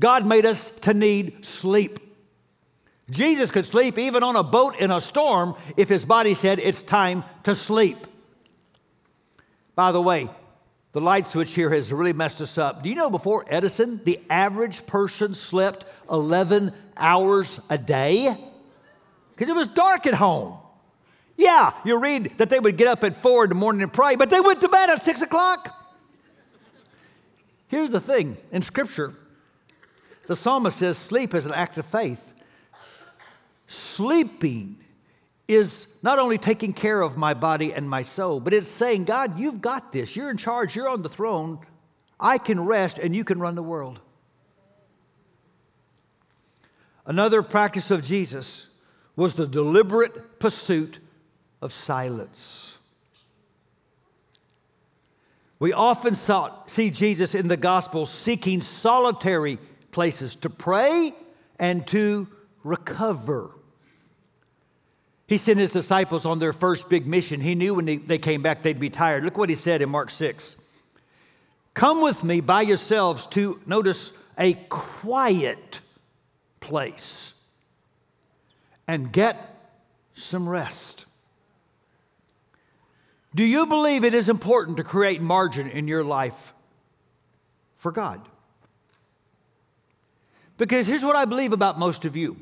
God 0.00 0.26
made 0.26 0.46
us 0.46 0.70
to 0.82 0.94
need 0.94 1.44
sleep. 1.44 2.00
Jesus 3.10 3.50
could 3.50 3.66
sleep 3.66 3.98
even 3.98 4.22
on 4.22 4.36
a 4.36 4.42
boat 4.42 4.76
in 4.76 4.90
a 4.90 5.00
storm 5.00 5.54
if 5.76 5.88
his 5.88 6.04
body 6.04 6.34
said 6.34 6.58
it's 6.58 6.82
time 6.82 7.22
to 7.44 7.54
sleep. 7.54 7.98
By 9.74 9.92
the 9.92 10.00
way, 10.00 10.28
the 10.92 11.00
light 11.00 11.26
switch 11.26 11.54
here 11.54 11.70
has 11.70 11.92
really 11.92 12.12
messed 12.12 12.40
us 12.40 12.56
up. 12.56 12.82
Do 12.82 12.88
you 12.88 12.94
know 12.94 13.10
before 13.10 13.44
Edison, 13.48 14.00
the 14.04 14.20
average 14.30 14.86
person 14.86 15.34
slept 15.34 15.86
11 16.08 16.72
hours 16.96 17.60
a 17.68 17.76
day? 17.76 18.36
because 19.34 19.48
it 19.48 19.56
was 19.56 19.66
dark 19.66 20.06
at 20.06 20.14
home. 20.14 20.58
Yeah, 21.36 21.72
you 21.84 21.98
read 21.98 22.38
that 22.38 22.50
they 22.50 22.60
would 22.60 22.76
get 22.76 22.86
up 22.86 23.02
at 23.02 23.16
four 23.16 23.44
in 23.44 23.48
the 23.48 23.56
morning 23.56 23.82
and 23.82 23.92
pray, 23.92 24.14
but 24.14 24.30
they 24.30 24.40
went 24.40 24.60
to 24.60 24.68
bed 24.68 24.88
at 24.88 25.02
six 25.02 25.20
o'clock. 25.20 25.74
Here's 27.66 27.90
the 27.90 28.00
thing 28.00 28.36
in 28.52 28.62
Scripture, 28.62 29.14
the 30.26 30.36
psalmist 30.36 30.78
says 30.78 30.96
sleep 30.96 31.34
is 31.34 31.46
an 31.46 31.52
act 31.52 31.78
of 31.78 31.86
faith. 31.86 32.32
Sleeping 33.66 34.76
is 35.46 35.88
not 36.02 36.18
only 36.18 36.38
taking 36.38 36.72
care 36.72 37.00
of 37.00 37.16
my 37.16 37.34
body 37.34 37.72
and 37.72 37.88
my 37.88 38.02
soul, 38.02 38.40
but 38.40 38.54
it's 38.54 38.66
saying, 38.66 39.04
God, 39.04 39.38
you've 39.38 39.60
got 39.60 39.92
this. 39.92 40.16
You're 40.16 40.30
in 40.30 40.36
charge. 40.36 40.74
You're 40.74 40.88
on 40.88 41.02
the 41.02 41.08
throne. 41.08 41.58
I 42.18 42.38
can 42.38 42.64
rest 42.64 42.98
and 42.98 43.14
you 43.14 43.24
can 43.24 43.38
run 43.38 43.54
the 43.54 43.62
world. 43.62 44.00
Another 47.06 47.42
practice 47.42 47.90
of 47.90 48.02
Jesus 48.02 48.68
was 49.16 49.34
the 49.34 49.46
deliberate 49.46 50.38
pursuit 50.38 51.00
of 51.60 51.72
silence. 51.72 52.78
We 55.58 55.72
often 55.72 56.14
saw, 56.14 56.64
see 56.66 56.90
Jesus 56.90 57.34
in 57.34 57.48
the 57.48 57.56
gospel 57.56 58.06
seeking 58.06 58.60
solitary 58.60 59.58
places 59.94 60.34
to 60.34 60.50
pray 60.50 61.14
and 61.58 61.86
to 61.86 62.26
recover. 62.64 63.52
He 65.28 65.38
sent 65.38 65.60
his 65.60 65.70
disciples 65.70 66.26
on 66.26 66.40
their 66.40 66.52
first 66.52 66.90
big 66.90 67.06
mission. 67.06 67.40
He 67.40 67.54
knew 67.54 67.74
when 67.74 67.86
they, 67.86 68.18
came 68.18 68.42
back 68.42 68.62
they'd 68.62 68.80
be 68.80 68.90
tired. 68.90 69.22
Look 69.22 69.38
what 69.38 69.48
he 69.48 69.54
said 69.54 69.80
in 69.80 69.88
Mark 69.88 70.10
6. 70.10 70.56
Come 71.74 72.02
with 72.02 72.24
me 72.24 72.40
by 72.40 72.62
yourselves 72.62 73.28
to, 73.28 73.60
notice, 73.66 74.12
a 74.36 74.54
quiet 74.68 75.80
place 76.58 77.32
and 78.88 79.12
get 79.12 79.36
some 80.14 80.48
rest. 80.48 81.06
Do 83.32 83.44
you 83.44 83.66
believe 83.66 84.04
it 84.04 84.14
is 84.14 84.28
important 84.28 84.76
to 84.76 84.84
create 84.84 85.22
margin 85.22 85.68
in 85.68 85.86
your 85.86 86.02
life 86.02 86.52
for 87.76 87.92
God? 87.92 88.28
Because 90.56 90.86
here's 90.86 91.04
what 91.04 91.16
I 91.16 91.24
believe 91.24 91.52
about 91.52 91.78
most 91.78 92.04
of 92.04 92.16
you 92.16 92.36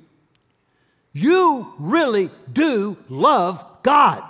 you 1.13 1.75
really 1.79 2.31
do 2.51 2.97
love 3.09 3.65
God. 3.83 4.23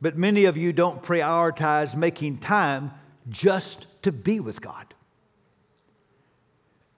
But 0.00 0.18
many 0.18 0.46
of 0.46 0.56
you 0.56 0.72
don't 0.72 1.02
prioritize 1.02 1.96
making 1.96 2.38
time 2.38 2.90
just 3.28 3.86
to 4.02 4.12
be 4.12 4.40
with 4.40 4.60
God. 4.60 4.94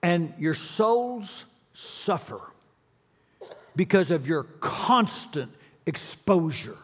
And 0.01 0.33
your 0.39 0.55
souls 0.55 1.45
suffer 1.73 2.41
because 3.75 4.11
of 4.11 4.27
your 4.27 4.43
constant 4.43 5.51
exposure 5.85 6.77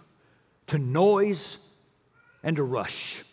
to 0.68 0.78
noise 0.78 1.58
and 2.44 2.56
to 2.56 2.64
rush. 2.64 3.24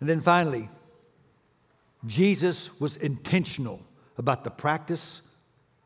And 0.00 0.08
then 0.08 0.20
finally, 0.20 0.68
Jesus 2.06 2.78
was 2.80 2.96
intentional 2.96 3.80
about 4.18 4.44
the 4.44 4.50
practice 4.50 5.22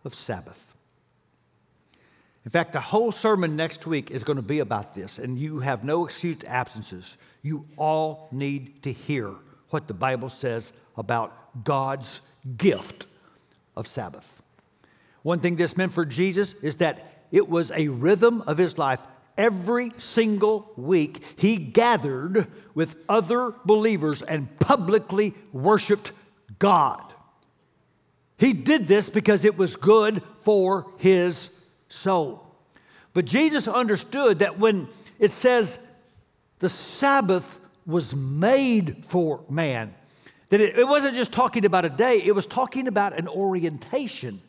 of 0.04 0.14
Sabbath. 0.14 0.74
In 2.44 2.50
fact, 2.50 2.72
the 2.72 2.80
whole 2.80 3.12
sermon 3.12 3.54
next 3.54 3.86
week 3.86 4.10
is 4.10 4.24
going 4.24 4.36
to 4.36 4.42
be 4.42 4.60
about 4.60 4.94
this, 4.94 5.18
and 5.18 5.38
you 5.38 5.60
have 5.60 5.84
no 5.84 6.06
excused 6.06 6.44
absences. 6.44 7.18
You 7.42 7.66
all 7.76 8.28
need 8.32 8.82
to 8.84 8.92
hear 8.92 9.34
what 9.68 9.86
the 9.86 9.94
Bible 9.94 10.30
says 10.30 10.72
about 10.96 11.64
God's 11.64 12.22
gift 12.56 13.06
of 13.76 13.86
Sabbath. 13.86 14.42
One 15.22 15.40
thing 15.40 15.56
this 15.56 15.76
meant 15.76 15.92
for 15.92 16.04
Jesus 16.04 16.54
is 16.62 16.76
that 16.76 17.26
it 17.30 17.48
was 17.48 17.70
a 17.72 17.88
rhythm 17.88 18.42
of 18.42 18.58
his 18.58 18.78
life. 18.78 19.00
Every 19.40 19.90
single 19.96 20.70
week, 20.76 21.22
he 21.36 21.56
gathered 21.56 22.46
with 22.74 22.94
other 23.08 23.54
believers 23.64 24.20
and 24.20 24.58
publicly 24.58 25.34
worshiped 25.50 26.12
God. 26.58 27.14
He 28.36 28.52
did 28.52 28.86
this 28.86 29.08
because 29.08 29.46
it 29.46 29.56
was 29.56 29.76
good 29.76 30.22
for 30.40 30.92
his 30.98 31.48
soul. 31.88 32.54
But 33.14 33.24
Jesus 33.24 33.66
understood 33.66 34.40
that 34.40 34.58
when 34.58 34.88
it 35.18 35.30
says 35.30 35.78
the 36.58 36.68
Sabbath 36.68 37.60
was 37.86 38.14
made 38.14 39.06
for 39.06 39.42
man. 39.48 39.94
That 40.50 40.60
it, 40.60 40.86
wasn't 40.86 41.14
just 41.14 41.32
talking 41.32 41.64
about 41.64 41.86
a 41.86 41.88
day, 41.88 42.20
it 42.22 42.34
was 42.34 42.46
talking 42.46 42.88
about 42.88 43.18
an 43.18 43.26
orientation. 43.26 44.42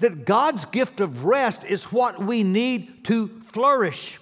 That 0.00 0.24
God's 0.24 0.64
gift 0.66 1.00
of 1.00 1.24
rest 1.24 1.64
is 1.64 1.84
what 1.84 2.22
we 2.22 2.42
need 2.42 3.04
to 3.04 3.28
flourish. 3.44 4.18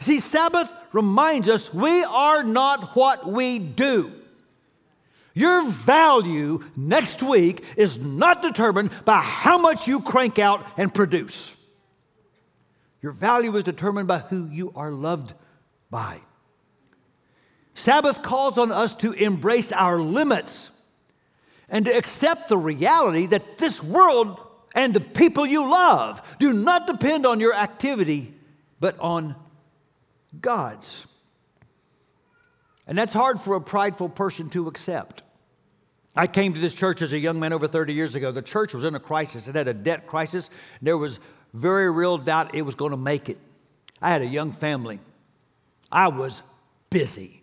See, 0.00 0.20
Sabbath 0.20 0.72
reminds 0.92 1.48
us 1.48 1.72
we 1.72 2.02
are 2.04 2.42
not 2.42 2.96
what 2.96 3.26
we 3.26 3.58
do. 3.58 4.12
Your 5.34 5.66
value 5.66 6.64
next 6.76 7.22
week 7.22 7.64
is 7.76 7.98
not 7.98 8.42
determined 8.42 8.90
by 9.04 9.20
how 9.20 9.58
much 9.58 9.88
you 9.88 10.00
crank 10.00 10.38
out 10.38 10.66
and 10.76 10.92
produce. 10.92 11.56
Your 13.00 13.12
value 13.12 13.56
is 13.56 13.64
determined 13.64 14.08
by 14.08 14.18
who 14.18 14.48
you 14.48 14.72
are 14.76 14.90
loved 14.90 15.34
by. 15.90 16.20
Sabbath 17.74 18.22
calls 18.22 18.58
on 18.58 18.70
us 18.70 18.94
to 18.96 19.12
embrace 19.12 19.72
our 19.72 19.98
limits 19.98 20.70
and 21.68 21.86
to 21.86 21.96
accept 21.96 22.48
the 22.48 22.58
reality 22.58 23.26
that 23.26 23.58
this 23.58 23.82
world 23.82 24.38
and 24.74 24.94
the 24.94 25.00
people 25.00 25.46
you 25.46 25.70
love 25.70 26.22
do 26.38 26.52
not 26.52 26.86
depend 26.86 27.26
on 27.26 27.40
your 27.40 27.54
activity, 27.54 28.34
but 28.80 28.98
on 28.98 29.34
God's. 30.40 31.06
And 32.86 32.96
that's 32.96 33.12
hard 33.12 33.40
for 33.40 33.54
a 33.54 33.60
prideful 33.60 34.08
person 34.08 34.50
to 34.50 34.68
accept. 34.68 35.22
I 36.14 36.26
came 36.26 36.52
to 36.54 36.60
this 36.60 36.74
church 36.74 37.00
as 37.00 37.12
a 37.12 37.18
young 37.18 37.40
man 37.40 37.52
over 37.52 37.66
30 37.66 37.94
years 37.94 38.14
ago. 38.14 38.32
The 38.32 38.42
church 38.42 38.74
was 38.74 38.84
in 38.84 38.94
a 38.94 39.00
crisis, 39.00 39.48
it 39.48 39.54
had 39.54 39.68
a 39.68 39.74
debt 39.74 40.06
crisis. 40.06 40.50
There 40.80 40.98
was 40.98 41.20
very 41.54 41.90
real 41.90 42.18
doubt 42.18 42.54
it 42.54 42.62
was 42.62 42.74
going 42.74 42.90
to 42.90 42.96
make 42.96 43.28
it. 43.28 43.38
I 44.00 44.10
had 44.10 44.22
a 44.22 44.26
young 44.26 44.52
family. 44.52 45.00
I 45.90 46.08
was 46.08 46.42
busy. 46.90 47.42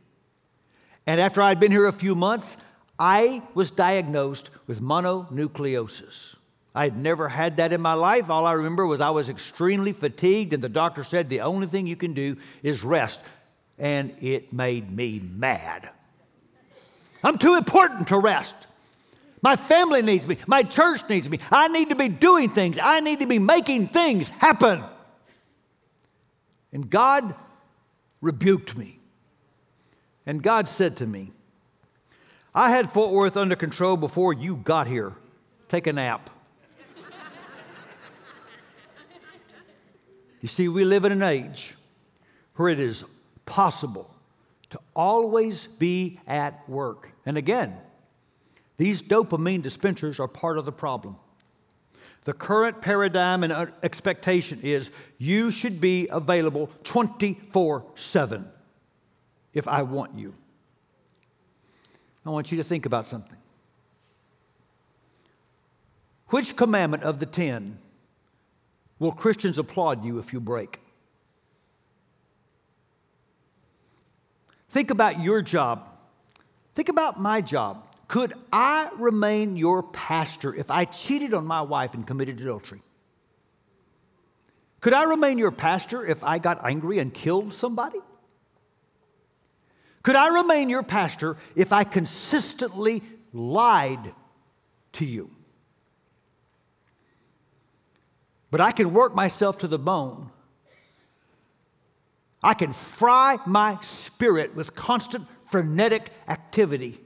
And 1.05 1.21
after 1.21 1.41
I'd 1.41 1.59
been 1.59 1.71
here 1.71 1.85
a 1.85 1.93
few 1.93 2.15
months, 2.15 2.57
I 2.97 3.41
was 3.53 3.71
diagnosed 3.71 4.49
with 4.67 4.81
mononucleosis. 4.81 6.35
I 6.79 6.85
had 6.85 6.95
never 6.95 7.27
had 7.27 7.57
that 7.57 7.73
in 7.73 7.81
my 7.81 7.95
life. 7.95 8.29
All 8.29 8.45
I 8.45 8.53
remember 8.53 8.87
was 8.87 9.01
I 9.01 9.09
was 9.09 9.27
extremely 9.27 9.91
fatigued, 9.91 10.53
and 10.53 10.63
the 10.63 10.69
doctor 10.69 11.03
said 11.03 11.27
the 11.27 11.41
only 11.41 11.67
thing 11.67 11.87
you 11.87 11.97
can 11.97 12.13
do 12.13 12.37
is 12.63 12.85
rest. 12.85 13.19
And 13.77 14.13
it 14.21 14.53
made 14.53 14.89
me 14.89 15.19
mad. 15.19 15.89
I'm 17.21 17.37
too 17.37 17.55
important 17.55 18.07
to 18.07 18.17
rest. 18.17 18.55
My 19.41 19.57
family 19.57 20.01
needs 20.01 20.25
me. 20.25 20.37
My 20.47 20.63
church 20.63 21.01
needs 21.09 21.29
me. 21.29 21.39
I 21.51 21.67
need 21.67 21.89
to 21.89 21.97
be 21.97 22.07
doing 22.07 22.47
things. 22.49 22.79
I 22.81 23.01
need 23.01 23.19
to 23.19 23.27
be 23.27 23.39
making 23.39 23.89
things 23.89 24.29
happen. 24.29 24.81
And 26.71 26.89
God 26.89 27.35
rebuked 28.21 28.77
me. 28.77 28.99
And 30.25 30.41
God 30.41 30.69
said 30.69 30.95
to 30.95 31.05
me, 31.05 31.33
I 32.55 32.69
had 32.69 32.89
Fort 32.89 33.11
Worth 33.11 33.35
under 33.35 33.57
control 33.57 33.97
before 33.97 34.31
you 34.31 34.55
got 34.55 34.87
here. 34.87 35.13
Take 35.67 35.85
a 35.85 35.91
nap. 35.91 36.29
You 40.41 40.47
see, 40.47 40.67
we 40.67 40.85
live 40.85 41.05
in 41.05 41.11
an 41.11 41.23
age 41.23 41.75
where 42.55 42.69
it 42.69 42.79
is 42.79 43.03
possible 43.45 44.13
to 44.69 44.79
always 44.95 45.67
be 45.67 46.19
at 46.27 46.67
work. 46.69 47.11
And 47.25 47.37
again, 47.37 47.75
these 48.77 49.01
dopamine 49.01 49.61
dispensers 49.61 50.19
are 50.19 50.27
part 50.27 50.57
of 50.57 50.65
the 50.65 50.71
problem. 50.71 51.17
The 52.25 52.33
current 52.33 52.81
paradigm 52.81 53.43
and 53.43 53.51
uh, 53.51 53.67
expectation 53.81 54.59
is 54.61 54.91
you 55.17 55.51
should 55.51 55.81
be 55.81 56.07
available 56.11 56.69
24 56.83 57.85
7 57.95 58.45
if 59.53 59.67
I 59.67 59.81
want 59.81 60.17
you. 60.17 60.33
I 62.25 62.29
want 62.29 62.51
you 62.51 62.57
to 62.57 62.63
think 62.63 62.85
about 62.85 63.05
something. 63.05 63.37
Which 66.27 66.55
commandment 66.55 67.03
of 67.03 67.19
the 67.19 67.25
10 67.25 67.79
will 68.99 69.11
Christians 69.11 69.57
applaud 69.57 70.05
you 70.05 70.19
if 70.19 70.33
you 70.33 70.39
break? 70.39 70.79
Think 74.69 74.91
about 74.91 75.21
your 75.21 75.41
job. 75.41 75.87
Think 76.75 76.89
about 76.89 77.19
my 77.19 77.41
job. 77.41 77.85
Could 78.07 78.33
I 78.51 78.89
remain 78.97 79.57
your 79.57 79.83
pastor 79.83 80.53
if 80.53 80.69
I 80.69 80.85
cheated 80.85 81.33
on 81.33 81.45
my 81.45 81.61
wife 81.61 81.93
and 81.93 82.05
committed 82.05 82.39
adultery? 82.41 82.81
Could 84.81 84.93
I 84.93 85.03
remain 85.03 85.37
your 85.37 85.51
pastor 85.51 86.05
if 86.05 86.23
I 86.23 86.39
got 86.39 86.63
angry 86.63 86.99
and 86.99 87.13
killed 87.13 87.53
somebody? 87.53 87.99
Could 90.03 90.15
I 90.15 90.29
remain 90.29 90.69
your 90.69 90.83
pastor 90.83 91.37
if 91.55 91.73
I 91.73 91.83
consistently 91.83 93.03
lied 93.33 94.13
to 94.93 95.05
you? 95.05 95.29
But 98.51 98.61
I 98.61 98.71
can 98.71 98.93
work 98.93 99.15
myself 99.15 99.59
to 99.59 99.67
the 99.67 99.79
bone 99.79 100.31
I 102.41 102.53
can 102.53 102.71
fry 102.71 103.37
my 103.45 103.77
spirit 103.81 104.55
with 104.55 104.75
constant 104.75 105.27
frenetic 105.45 106.11
activity. 106.27 106.99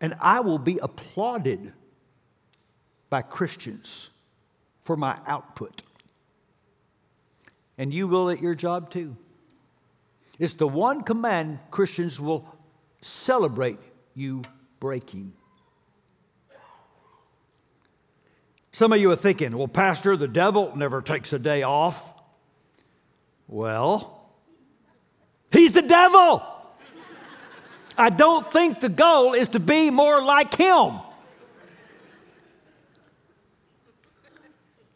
And 0.00 0.14
I 0.20 0.40
will 0.40 0.58
be 0.58 0.78
applauded 0.78 1.72
by 3.08 3.22
Christians 3.22 4.10
for 4.82 4.96
my 4.96 5.18
output. 5.26 5.82
And 7.78 7.94
you 7.94 8.08
will 8.08 8.30
at 8.30 8.42
your 8.42 8.54
job 8.54 8.90
too. 8.90 9.16
It's 10.38 10.54
the 10.54 10.68
one 10.68 11.02
command 11.02 11.58
Christians 11.70 12.18
will 12.18 12.46
celebrate 13.02 13.78
you 14.14 14.42
breaking. 14.80 15.34
Some 18.72 18.92
of 18.92 19.00
you 19.00 19.10
are 19.10 19.16
thinking, 19.16 19.56
well, 19.56 19.68
Pastor, 19.68 20.16
the 20.16 20.28
devil 20.28 20.72
never 20.76 21.02
takes 21.02 21.32
a 21.32 21.38
day 21.38 21.62
off. 21.62 22.12
Well, 23.48 24.30
he's 25.50 25.72
the 25.72 25.82
devil. 25.82 26.42
I 27.98 28.10
don't 28.10 28.46
think 28.46 28.80
the 28.80 28.88
goal 28.88 29.34
is 29.34 29.48
to 29.50 29.60
be 29.60 29.90
more 29.90 30.22
like 30.22 30.54
him. 30.54 31.00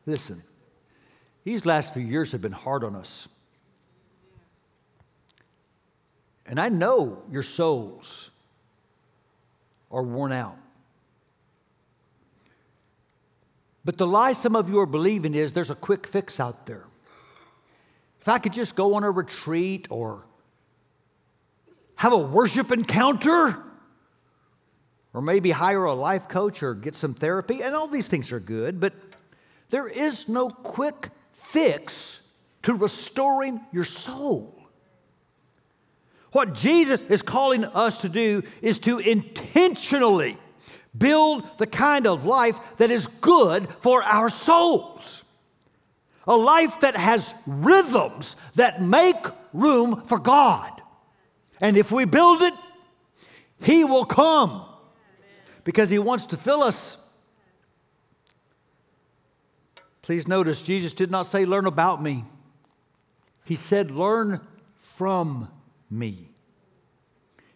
Listen, 0.06 0.42
these 1.44 1.66
last 1.66 1.94
few 1.94 2.02
years 2.02 2.32
have 2.32 2.40
been 2.40 2.52
hard 2.52 2.84
on 2.84 2.94
us. 2.94 3.28
And 6.46 6.60
I 6.60 6.68
know 6.68 7.22
your 7.30 7.42
souls 7.42 8.30
are 9.90 10.02
worn 10.02 10.32
out. 10.32 10.58
But 13.84 13.98
the 13.98 14.06
lie 14.06 14.32
some 14.32 14.56
of 14.56 14.68
you 14.68 14.80
are 14.80 14.86
believing 14.86 15.34
is 15.34 15.52
there's 15.52 15.70
a 15.70 15.74
quick 15.74 16.06
fix 16.06 16.40
out 16.40 16.66
there. 16.66 16.86
If 18.20 18.28
I 18.28 18.38
could 18.38 18.54
just 18.54 18.74
go 18.74 18.94
on 18.94 19.04
a 19.04 19.10
retreat 19.10 19.86
or 19.90 20.24
have 21.96 22.12
a 22.12 22.18
worship 22.18 22.72
encounter, 22.72 23.62
or 25.12 25.20
maybe 25.20 25.50
hire 25.50 25.84
a 25.84 25.94
life 25.94 26.28
coach 26.28 26.62
or 26.62 26.74
get 26.74 26.96
some 26.96 27.14
therapy, 27.14 27.62
and 27.62 27.74
all 27.74 27.86
these 27.86 28.08
things 28.08 28.32
are 28.32 28.40
good, 28.40 28.80
but 28.80 28.94
there 29.70 29.86
is 29.86 30.28
no 30.28 30.48
quick 30.48 31.10
fix 31.32 32.20
to 32.62 32.74
restoring 32.74 33.60
your 33.72 33.84
soul. 33.84 34.58
What 36.32 36.54
Jesus 36.54 37.02
is 37.02 37.22
calling 37.22 37.64
us 37.64 38.00
to 38.00 38.08
do 38.08 38.42
is 38.60 38.80
to 38.80 38.98
intentionally 38.98 40.36
build 40.96 41.58
the 41.58 41.66
kind 41.66 42.06
of 42.06 42.24
life 42.24 42.58
that 42.78 42.90
is 42.90 43.06
good 43.06 43.68
for 43.80 44.02
our 44.02 44.30
souls. 44.30 45.24
A 46.26 46.36
life 46.36 46.80
that 46.80 46.96
has 46.96 47.34
rhythms 47.46 48.36
that 48.54 48.80
make 48.80 49.16
room 49.52 50.02
for 50.02 50.18
God. 50.18 50.70
And 51.60 51.76
if 51.76 51.92
we 51.92 52.04
build 52.04 52.42
it, 52.42 52.54
He 53.62 53.84
will 53.84 54.04
come 54.04 54.64
because 55.64 55.90
He 55.90 55.98
wants 55.98 56.26
to 56.26 56.36
fill 56.36 56.62
us. 56.62 56.96
Please 60.02 60.28
notice, 60.28 60.62
Jesus 60.62 60.92
did 60.92 61.10
not 61.10 61.26
say, 61.26 61.44
Learn 61.44 61.66
about 61.66 62.02
me. 62.02 62.24
He 63.44 63.56
said, 63.56 63.90
Learn 63.90 64.40
from 64.78 65.48
me. 65.90 66.33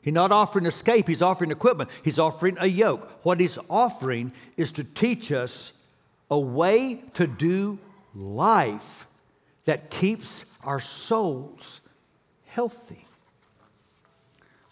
He's 0.08 0.14
not 0.14 0.32
offering 0.32 0.64
escape, 0.64 1.06
He's 1.06 1.20
offering 1.20 1.50
equipment, 1.50 1.90
He's 2.02 2.18
offering 2.18 2.56
a 2.58 2.66
yoke. 2.66 3.26
What 3.26 3.40
He's 3.40 3.58
offering 3.68 4.32
is 4.56 4.72
to 4.72 4.84
teach 4.84 5.30
us 5.30 5.74
a 6.30 6.38
way 6.40 7.02
to 7.12 7.26
do 7.26 7.78
life 8.14 9.06
that 9.66 9.90
keeps 9.90 10.46
our 10.64 10.80
souls 10.80 11.82
healthy. 12.46 13.04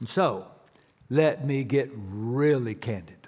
And 0.01 0.09
so, 0.09 0.47
let 1.11 1.47
me 1.47 1.65
get 1.65 1.91
really 1.95 2.75
candid. 2.75 3.26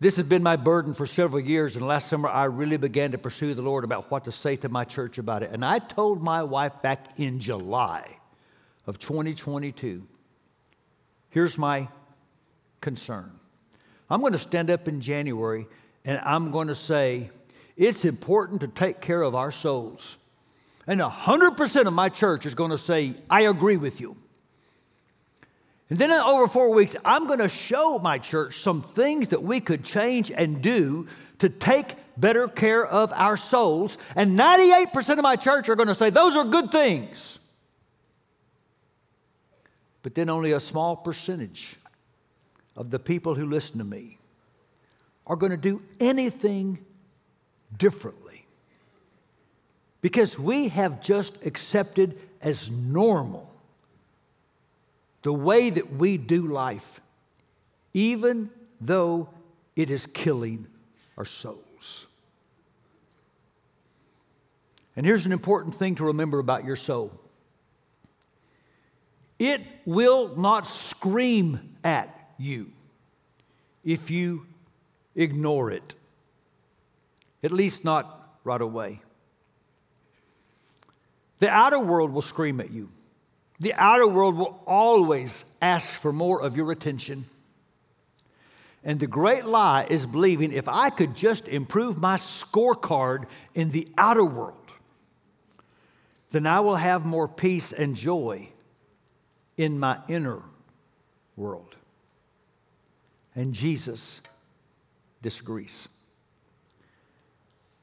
This 0.00 0.16
has 0.16 0.26
been 0.26 0.44
my 0.44 0.54
burden 0.54 0.94
for 0.94 1.06
several 1.06 1.40
years, 1.40 1.74
and 1.74 1.84
last 1.84 2.08
summer 2.08 2.28
I 2.28 2.44
really 2.44 2.76
began 2.76 3.12
to 3.12 3.18
pursue 3.18 3.54
the 3.54 3.62
Lord 3.62 3.82
about 3.82 4.10
what 4.10 4.26
to 4.26 4.32
say 4.32 4.54
to 4.56 4.68
my 4.68 4.84
church 4.84 5.18
about 5.18 5.42
it. 5.42 5.50
And 5.50 5.64
I 5.64 5.80
told 5.80 6.22
my 6.22 6.44
wife 6.44 6.80
back 6.82 7.18
in 7.18 7.40
July 7.40 8.18
of 8.86 8.98
2022 8.98 10.06
here's 11.30 11.58
my 11.58 11.88
concern. 12.80 13.30
I'm 14.08 14.20
going 14.20 14.32
to 14.32 14.38
stand 14.38 14.70
up 14.70 14.88
in 14.88 15.00
January 15.00 15.66
and 16.04 16.20
I'm 16.24 16.50
going 16.50 16.68
to 16.68 16.74
say, 16.74 17.30
it's 17.76 18.04
important 18.04 18.60
to 18.62 18.68
take 18.68 19.00
care 19.00 19.20
of 19.20 19.34
our 19.34 19.52
souls. 19.52 20.18
And 20.86 21.00
100% 21.00 21.86
of 21.86 21.92
my 21.92 22.08
church 22.08 22.46
is 22.46 22.54
going 22.54 22.70
to 22.70 22.78
say, 22.78 23.14
I 23.28 23.42
agree 23.42 23.76
with 23.76 24.00
you. 24.00 24.16
And 25.90 25.98
then 25.98 26.10
in 26.10 26.18
over 26.18 26.46
four 26.46 26.70
weeks, 26.70 26.96
I'm 27.04 27.26
going 27.26 27.38
to 27.38 27.48
show 27.48 27.98
my 27.98 28.18
church 28.18 28.60
some 28.60 28.82
things 28.82 29.28
that 29.28 29.42
we 29.42 29.60
could 29.60 29.84
change 29.84 30.30
and 30.30 30.60
do 30.60 31.06
to 31.38 31.48
take 31.48 31.94
better 32.16 32.48
care 32.48 32.84
of 32.84 33.12
our 33.14 33.36
souls. 33.36 33.96
And 34.14 34.38
98% 34.38 35.10
of 35.16 35.22
my 35.22 35.36
church 35.36 35.68
are 35.68 35.76
going 35.76 35.88
to 35.88 35.94
say, 35.94 36.10
those 36.10 36.36
are 36.36 36.44
good 36.44 36.70
things. 36.70 37.38
But 40.02 40.14
then 40.14 40.28
only 40.28 40.52
a 40.52 40.60
small 40.60 40.96
percentage 40.96 41.76
of 42.76 42.90
the 42.90 42.98
people 42.98 43.34
who 43.34 43.46
listen 43.46 43.78
to 43.78 43.84
me 43.84 44.18
are 45.26 45.36
going 45.36 45.50
to 45.50 45.56
do 45.56 45.82
anything 46.00 46.84
differently. 47.76 48.46
Because 50.00 50.38
we 50.38 50.68
have 50.68 51.00
just 51.00 51.44
accepted 51.44 52.18
as 52.40 52.70
normal 52.70 53.47
the 55.28 55.34
way 55.34 55.68
that 55.68 55.92
we 55.92 56.16
do 56.16 56.46
life, 56.46 57.02
even 57.92 58.48
though 58.80 59.28
it 59.76 59.90
is 59.90 60.06
killing 60.06 60.66
our 61.18 61.26
souls. 61.26 62.06
And 64.96 65.04
here's 65.04 65.26
an 65.26 65.32
important 65.32 65.74
thing 65.74 65.96
to 65.96 66.04
remember 66.04 66.38
about 66.38 66.64
your 66.64 66.76
soul 66.76 67.12
it 69.38 69.60
will 69.84 70.34
not 70.34 70.66
scream 70.66 71.60
at 71.84 72.32
you 72.38 72.72
if 73.84 74.10
you 74.10 74.46
ignore 75.14 75.70
it, 75.70 75.94
at 77.42 77.52
least 77.52 77.84
not 77.84 78.38
right 78.44 78.62
away. 78.62 79.02
The 81.38 81.50
outer 81.50 81.78
world 81.78 82.12
will 82.12 82.22
scream 82.22 82.62
at 82.62 82.70
you. 82.70 82.88
The 83.60 83.74
outer 83.74 84.06
world 84.06 84.36
will 84.36 84.62
always 84.66 85.44
ask 85.60 85.88
for 85.88 86.12
more 86.12 86.40
of 86.40 86.56
your 86.56 86.70
attention. 86.70 87.24
And 88.84 89.00
the 89.00 89.06
great 89.06 89.44
lie 89.44 89.86
is 89.90 90.06
believing 90.06 90.52
if 90.52 90.68
I 90.68 90.90
could 90.90 91.16
just 91.16 91.48
improve 91.48 91.98
my 91.98 92.16
scorecard 92.16 93.24
in 93.54 93.70
the 93.70 93.88
outer 93.98 94.24
world, 94.24 94.54
then 96.30 96.46
I 96.46 96.60
will 96.60 96.76
have 96.76 97.04
more 97.04 97.26
peace 97.26 97.72
and 97.72 97.96
joy 97.96 98.50
in 99.56 99.78
my 99.78 100.00
inner 100.08 100.42
world. 101.36 101.74
And 103.34 103.52
Jesus 103.52 104.20
disagrees. 105.20 105.88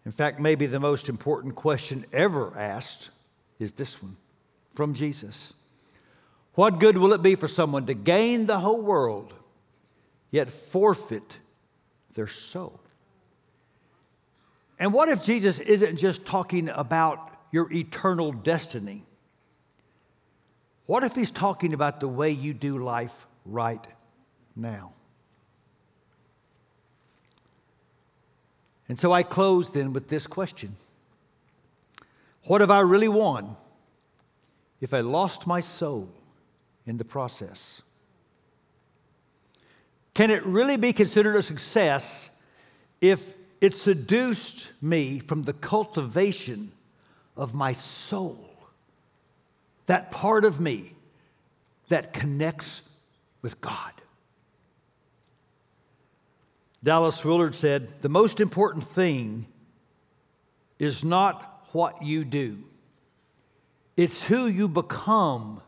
In 0.05 0.11
fact, 0.11 0.39
maybe 0.39 0.67
the 0.67 0.79
most 0.79 1.09
important 1.09 1.55
question 1.55 2.05
ever 2.13 2.57
asked 2.57 3.09
is 3.59 3.73
this 3.73 4.01
one 4.01 4.15
from 4.73 4.93
Jesus 4.93 5.53
what 6.55 6.79
good 6.79 6.97
will 6.97 7.13
it 7.13 7.21
be 7.21 7.35
for 7.35 7.47
someone 7.47 7.85
to 7.85 7.93
gain 7.93 8.45
the 8.45 8.59
whole 8.59 8.81
world, 8.81 9.33
yet 10.31 10.49
forfeit 10.49 11.39
their 12.13 12.27
soul? 12.27 12.79
And 14.79 14.91
what 14.91 15.09
if 15.09 15.23
Jesus 15.23 15.59
isn't 15.59 15.97
just 15.97 16.25
talking 16.25 16.69
about 16.69 17.31
your 17.51 17.71
eternal 17.71 18.31
destiny? 18.31 19.03
What 20.85 21.03
if 21.03 21.15
he's 21.15 21.31
talking 21.31 21.73
about 21.73 21.99
the 21.99 22.07
way 22.07 22.31
you 22.31 22.53
do 22.53 22.77
life 22.77 23.25
right 23.45 23.85
now? 24.55 24.93
And 28.87 28.99
so 28.99 29.11
I 29.11 29.23
close 29.23 29.71
then 29.71 29.93
with 29.93 30.09
this 30.09 30.27
question 30.27 30.75
What 32.43 32.61
have 32.61 32.71
I 32.71 32.81
really 32.81 33.07
won 33.07 33.55
if 34.79 34.93
I 34.93 35.01
lost 35.01 35.47
my 35.47 35.59
soul? 35.59 36.09
In 36.85 36.97
the 36.97 37.05
process. 37.05 37.81
Can 40.13 40.31
it 40.31 40.45
really 40.45 40.77
be 40.77 40.93
considered 40.93 41.35
a 41.35 41.41
success 41.41 42.29
if 43.01 43.33
it 43.59 43.73
seduced 43.73 44.71
me 44.81 45.19
from 45.19 45.43
the 45.43 45.53
cultivation 45.53 46.71
of 47.35 47.53
my 47.53 47.73
soul? 47.73 48.49
That 49.87 50.11
part 50.11 50.45
of 50.45 50.59
me 50.59 50.93
that 51.89 52.13
connects 52.13 52.81
with 53.41 53.61
God. 53.61 53.91
Dallas 56.83 57.25
Willard 57.25 57.55
said, 57.55 58.01
The 58.01 58.09
most 58.09 58.39
important 58.39 58.85
thing 58.85 59.47
is 60.79 61.03
not 61.03 61.65
what 61.71 62.03
you 62.03 62.23
do, 62.23 62.63
it's 63.97 64.23
who 64.23 64.45
you 64.45 64.67
become 64.67 65.61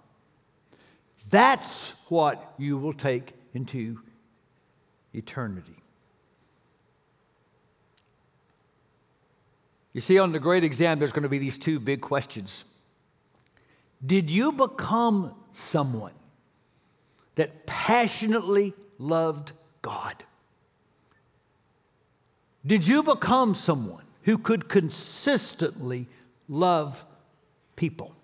that's 1.30 1.92
what 2.10 2.54
you 2.58 2.78
will 2.78 2.94
take 2.94 3.34
into 3.54 4.00
eternity. 5.14 5.76
You 9.94 10.02
see, 10.02 10.20
on 10.20 10.32
the 10.32 10.40
great 10.40 10.64
exam, 10.64 11.00
there's 11.00 11.12
going 11.12 11.24
to 11.24 11.30
be 11.30 11.40
these 11.40 11.58
two 11.58 11.80
big 11.80 12.02
questions. 12.02 12.66
Did 14.06 14.30
you 14.30 14.52
become 14.52 15.34
someone 15.54 16.14
that 17.36 17.66
passionately 17.66 18.74
loved 19.00 19.54
God? 19.82 20.24
Did 22.66 22.86
you 22.86 23.02
become 23.02 23.56
someone 23.56 24.06
who 24.24 24.38
could 24.38 24.70
consistently 24.70 26.08
love 26.48 27.06
people? 27.76 28.17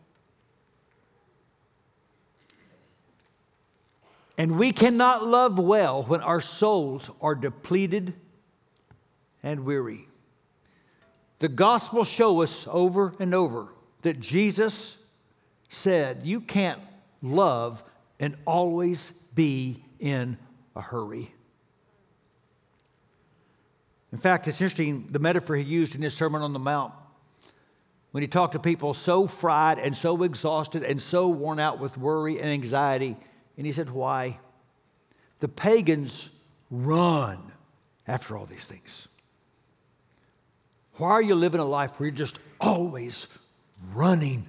And 4.38 4.58
we 4.58 4.72
cannot 4.72 5.26
love 5.26 5.60
well 5.60 6.04
when 6.04 6.22
our 6.22 6.42
souls 6.42 7.12
are 7.22 7.36
depleted 7.36 8.14
and 9.44 9.66
weary. 9.66 10.08
The 11.40 11.50
gospel 11.50 12.04
show 12.04 12.42
us 12.42 12.68
over 12.70 13.14
and 13.20 13.36
over 13.36 13.68
that 14.02 14.20
Jesus 14.20 14.98
said, 15.70 16.22
You 16.24 16.42
can't 16.42 16.80
love 17.22 17.84
and 18.20 18.36
always 18.46 19.12
be 19.36 19.84
in 20.00 20.38
a 20.76 20.82
hurry. 20.82 21.34
In 24.12 24.18
fact, 24.18 24.48
it's 24.48 24.62
interesting 24.62 25.08
the 25.12 25.20
metaphor 25.20 25.56
he 25.56 25.64
used 25.64 25.96
in 25.96 26.02
his 26.02 26.14
Sermon 26.14 26.42
on 26.42 26.54
the 26.54 26.60
Mount 26.60 26.94
when 28.12 28.22
he 28.22 28.28
talked 28.28 28.54
to 28.54 28.60
people 28.60 28.94
so 28.94 29.26
fried 29.26 29.80
and 29.80 29.96
so 29.98 30.22
exhausted 30.22 30.84
and 30.84 31.02
so 31.02 31.28
worn 31.28 31.60
out 31.60 31.80
with 31.80 31.98
worry 31.98 32.40
and 32.40 32.48
anxiety 32.48 33.18
and 33.58 33.66
he 33.66 33.72
said, 33.72 33.90
Why? 33.90 34.40
The 35.40 35.48
pagans 35.48 36.30
run 36.72 37.52
after 38.08 38.38
all 38.38 38.46
these 38.46 38.66
things. 38.66 39.08
Why 40.96 41.12
are 41.12 41.22
you 41.22 41.36
living 41.36 41.60
a 41.60 41.66
life 41.66 42.00
where 42.00 42.08
you're 42.08 42.16
just 42.16 42.40
always 42.60 43.28
running? 43.94 44.46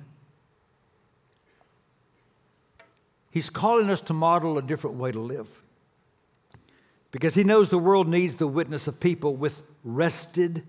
He's 3.31 3.51
calling 3.51 3.91
us 3.91 4.01
to 4.03 4.13
model 4.13 4.59
a 4.59 4.63
different 4.63 4.97
way 4.97 5.11
to 5.11 5.19
live 5.19 5.49
because 7.11 7.35
he 7.35 7.45
knows 7.45 7.69
the 7.69 7.79
world 7.79 8.09
needs 8.09 8.37
the 8.37 8.47
witness 8.47 8.87
of 8.87 9.01
people 9.01 9.37
with 9.37 9.63
rested, 9.83 10.63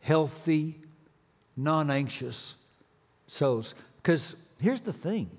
healthy, 0.00 0.78
non 1.56 1.90
anxious 1.90 2.56
souls. 3.26 3.74
Because 3.96 4.36
here's 4.60 4.80
the 4.80 4.92
thing 4.92 5.30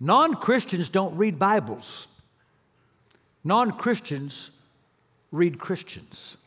Non 0.00 0.34
Christians 0.34 0.88
don't 0.88 1.14
read 1.16 1.38
Bibles, 1.38 2.08
non 3.44 3.72
Christians 3.72 4.50
read 5.30 5.58
Christians. 5.58 6.38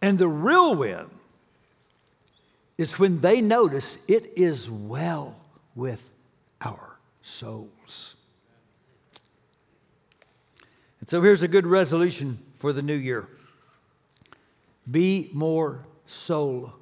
And 0.00 0.18
the 0.18 0.28
real 0.28 0.74
win 0.74 1.06
is 2.78 2.98
when 2.98 3.20
they 3.20 3.40
notice 3.40 3.98
it 4.08 4.32
is 4.36 4.70
well 4.70 5.36
with 5.74 6.14
our 6.60 6.98
souls. 7.22 8.16
And 11.00 11.08
so 11.08 11.22
here's 11.22 11.42
a 11.42 11.48
good 11.48 11.66
resolution 11.66 12.38
for 12.58 12.72
the 12.72 12.82
new 12.82 12.94
year 12.94 13.28
be 14.90 15.30
more 15.32 15.80
soul 16.06 16.72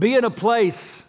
Be 0.00 0.14
in 0.14 0.24
a 0.24 0.30
place 0.30 1.04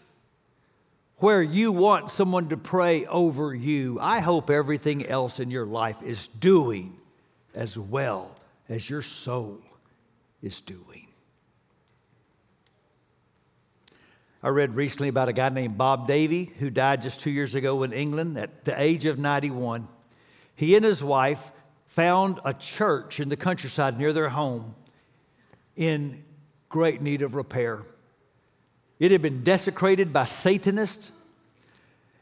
where 1.20 1.42
you 1.42 1.72
want 1.72 2.12
someone 2.12 2.50
to 2.50 2.58
pray 2.58 3.06
over 3.06 3.56
you. 3.56 3.98
I 4.02 4.20
hope 4.20 4.50
everything 4.50 5.06
else 5.06 5.40
in 5.40 5.50
your 5.50 5.66
life 5.66 6.04
is 6.04 6.28
doing 6.28 6.98
as 7.56 7.78
well 7.78 8.36
as 8.68 8.90
your 8.90 9.02
soul 9.02 9.62
is 10.42 10.60
doing. 10.60 11.08
I 14.44 14.50
read 14.50 14.76
recently 14.76 15.08
about 15.08 15.30
a 15.30 15.34
guy 15.34 15.48
named 15.48 15.78
Bob 15.78 16.06
Davey 16.06 16.52
who 16.60 16.70
died 16.70 17.02
just 17.02 17.22
two 17.22 17.32
years 17.32 17.56
ago 17.56 17.84
in 17.84 17.94
England 17.94 18.38
at 18.38 18.66
the 18.66 18.82
age 18.82 19.06
of 19.06 19.18
91. 19.18 19.88
He 20.54 20.76
and 20.76 20.84
his 20.84 21.02
wife 21.02 21.54
found 21.88 22.42
a 22.44 22.54
church 22.54 23.22
in 23.22 23.30
the 23.30 23.38
countryside 23.38 23.98
near 23.98 24.12
their 24.12 24.30
home 24.30 24.76
in 25.78 26.26
great 26.68 27.02
need 27.02 27.22
of 27.22 27.36
repair. 27.36 27.84
It 29.02 29.10
had 29.10 29.24
been 29.24 29.42
desecrated 29.42 30.14
by 30.14 30.26
Satanists, 30.26 31.12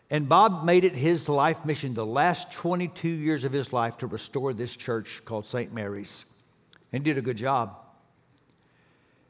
and 0.10 0.30
Bob 0.30 0.64
made 0.64 0.86
it 0.86 0.96
his 0.96 1.28
life 1.28 1.66
mission 1.66 1.94
the 1.94 2.06
last 2.06 2.54
22 2.54 3.10
years 3.10 3.44
of 3.44 3.52
his 3.52 3.74
life 3.74 3.98
to 3.98 4.08
restore 4.08 4.54
this 4.54 4.78
church 4.78 5.22
called 5.26 5.46
St. 5.46 5.74
Mary's, 5.74 6.24
and 6.94 7.04
did 7.04 7.18
a 7.18 7.22
good 7.22 7.36
job. 7.36 7.76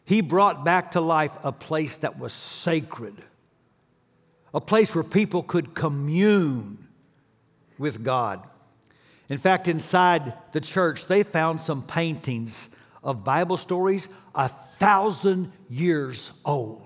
He 0.06 0.22
brought 0.22 0.64
back 0.64 0.92
to 0.92 1.02
life 1.02 1.36
a 1.44 1.52
place 1.52 1.98
that 1.98 2.20
was 2.20 2.34
sacred, 2.34 3.16
a 4.54 4.62
place 4.62 4.94
where 4.94 5.04
people 5.04 5.42
could 5.42 5.74
commune 5.74 6.88
with 7.80 8.04
God. 8.04 8.48
In 9.28 9.40
fact, 9.40 9.68
inside 9.68 10.34
the 10.52 10.62
church, 10.62 11.08
they 11.08 11.24
found 11.24 11.62
some 11.62 11.82
paintings 11.82 12.70
of 13.04 13.24
Bible 13.24 13.58
stories 13.58 14.08
a 14.36 14.50
thousand 14.50 15.52
years 15.68 16.32
old. 16.46 16.84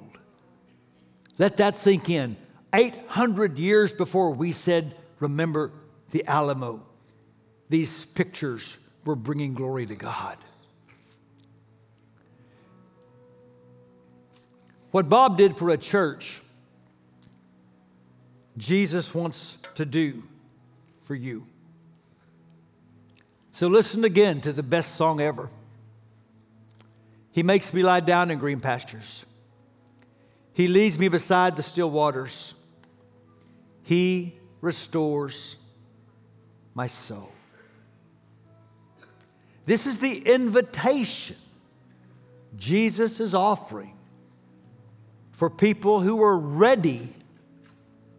Let 1.38 1.58
that 1.58 1.76
sink 1.76 2.10
in. 2.10 2.38
800 2.74 3.58
years 3.58 3.94
before 3.94 4.32
we 4.32 4.52
said, 4.52 4.96
Remember 5.20 5.72
the 6.12 6.26
Alamo, 6.28 6.84
these 7.70 8.06
pictures 8.06 8.78
were 9.06 9.16
bringing 9.16 9.54
glory 9.54 9.86
to 9.86 9.96
God. 9.96 10.38
What 14.92 15.10
Bob 15.10 15.38
did 15.38 15.58
for 15.58 15.72
a 15.72 15.78
church, 15.78 16.42
Jesus 18.58 19.16
wants 19.16 19.58
to 19.76 19.86
do 19.86 20.22
for 21.04 21.16
you. 21.16 21.48
So 23.54 23.68
listen 23.68 24.04
again 24.04 24.42
to 24.42 24.54
the 24.54 24.62
best 24.62 24.96
song 24.96 25.20
ever. 25.20 25.50
He 27.32 27.42
makes 27.42 27.74
me 27.74 27.82
lie 27.82 28.02
down 28.02 28.30
in 28.30 28.38
green 28.38 28.60
pastures. 28.60 29.26
He 30.54 30.68
leads 30.68 31.00
me 31.00 31.08
beside 31.08 31.56
the 31.56 31.64
still 31.64 31.90
waters. 31.90 32.54
He 33.84 34.38
restores 34.62 35.58
my 36.74 36.88
soul. 36.88 37.32
This 39.66 39.88
is 39.88 39.98
the 39.98 40.20
invitation 40.20 41.38
Jesus 42.58 43.20
is 43.20 43.34
offering 43.34 43.96
for 45.32 45.50
people 45.50 46.02
who 46.02 46.22
are 46.22 46.38
ready 46.38 47.14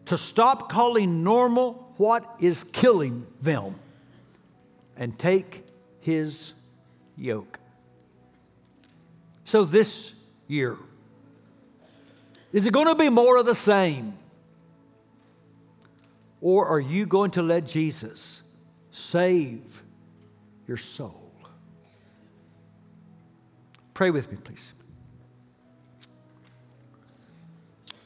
to 0.07 0.19
stop 0.19 0.69
calling 0.69 1.23
normal 1.23 1.93
what 1.97 2.37
is 2.41 2.65
killing 2.65 3.27
them 3.41 3.77
and 4.97 5.19
take 5.19 5.65
his 6.01 6.53
yoke. 7.17 7.59
So, 9.45 9.65
this 9.65 10.15
year, 10.49 10.77
is 12.55 12.65
it 12.67 12.73
going 12.73 12.87
to 12.87 12.95
be 12.95 13.11
more 13.11 13.37
of 13.37 13.47
the 13.47 13.55
same? 13.55 14.17
Or 16.41 16.69
are 16.69 16.79
you 16.79 17.05
going 17.05 17.33
to 17.33 17.43
let 17.43 17.67
Jesus 17.67 18.43
save 18.93 19.83
your 20.69 20.77
soul? 20.77 21.33
Pray 23.93 24.11
with 24.11 24.31
me, 24.31 24.39
please. 24.43 24.73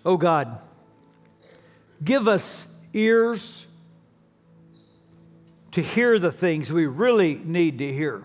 Oh 0.07 0.17
God, 0.17 0.59
give 2.03 2.27
us 2.27 2.67
ears 2.95 3.67
to 5.73 5.83
hear 5.83 6.19
the 6.19 6.33
things 6.33 6.73
we 6.73 6.87
really 6.87 7.39
need 7.45 7.79
to 7.81 7.93
hear. 7.93 8.25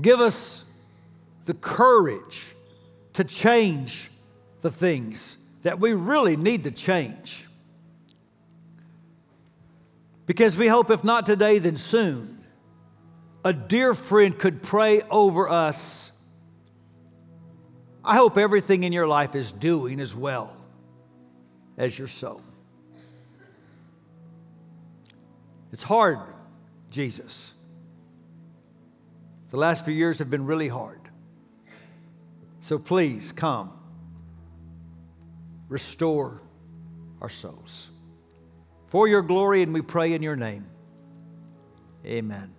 Give 0.00 0.20
us 0.20 0.64
the 1.44 1.54
courage 1.54 2.46
to 3.14 3.24
change 3.24 4.10
the 4.60 4.70
things 4.70 5.36
that 5.62 5.80
we 5.80 5.92
really 5.92 6.36
need 6.36 6.64
to 6.64 6.70
change. 6.70 7.46
Because 10.26 10.56
we 10.56 10.68
hope, 10.68 10.90
if 10.90 11.04
not 11.04 11.26
today, 11.26 11.58
then 11.58 11.76
soon, 11.76 12.44
a 13.44 13.52
dear 13.52 13.94
friend 13.94 14.38
could 14.38 14.62
pray 14.62 15.02
over 15.02 15.48
us. 15.48 16.12
I 18.04 18.16
hope 18.16 18.38
everything 18.38 18.84
in 18.84 18.92
your 18.92 19.06
life 19.06 19.34
is 19.34 19.52
doing 19.52 20.00
as 20.00 20.14
well 20.14 20.54
as 21.76 21.98
your 21.98 22.08
soul. 22.08 22.42
It's 25.72 25.82
hard, 25.82 26.18
Jesus. 26.90 27.52
The 29.50 29.56
last 29.56 29.84
few 29.84 29.94
years 29.94 30.18
have 30.18 30.30
been 30.30 30.46
really 30.46 30.68
hard. 30.68 31.03
So 32.64 32.78
please 32.78 33.30
come, 33.30 33.78
restore 35.68 36.40
our 37.20 37.28
souls. 37.28 37.90
For 38.86 39.06
your 39.06 39.20
glory, 39.20 39.60
and 39.60 39.74
we 39.74 39.82
pray 39.82 40.14
in 40.14 40.22
your 40.22 40.34
name. 40.34 40.64
Amen. 42.06 42.54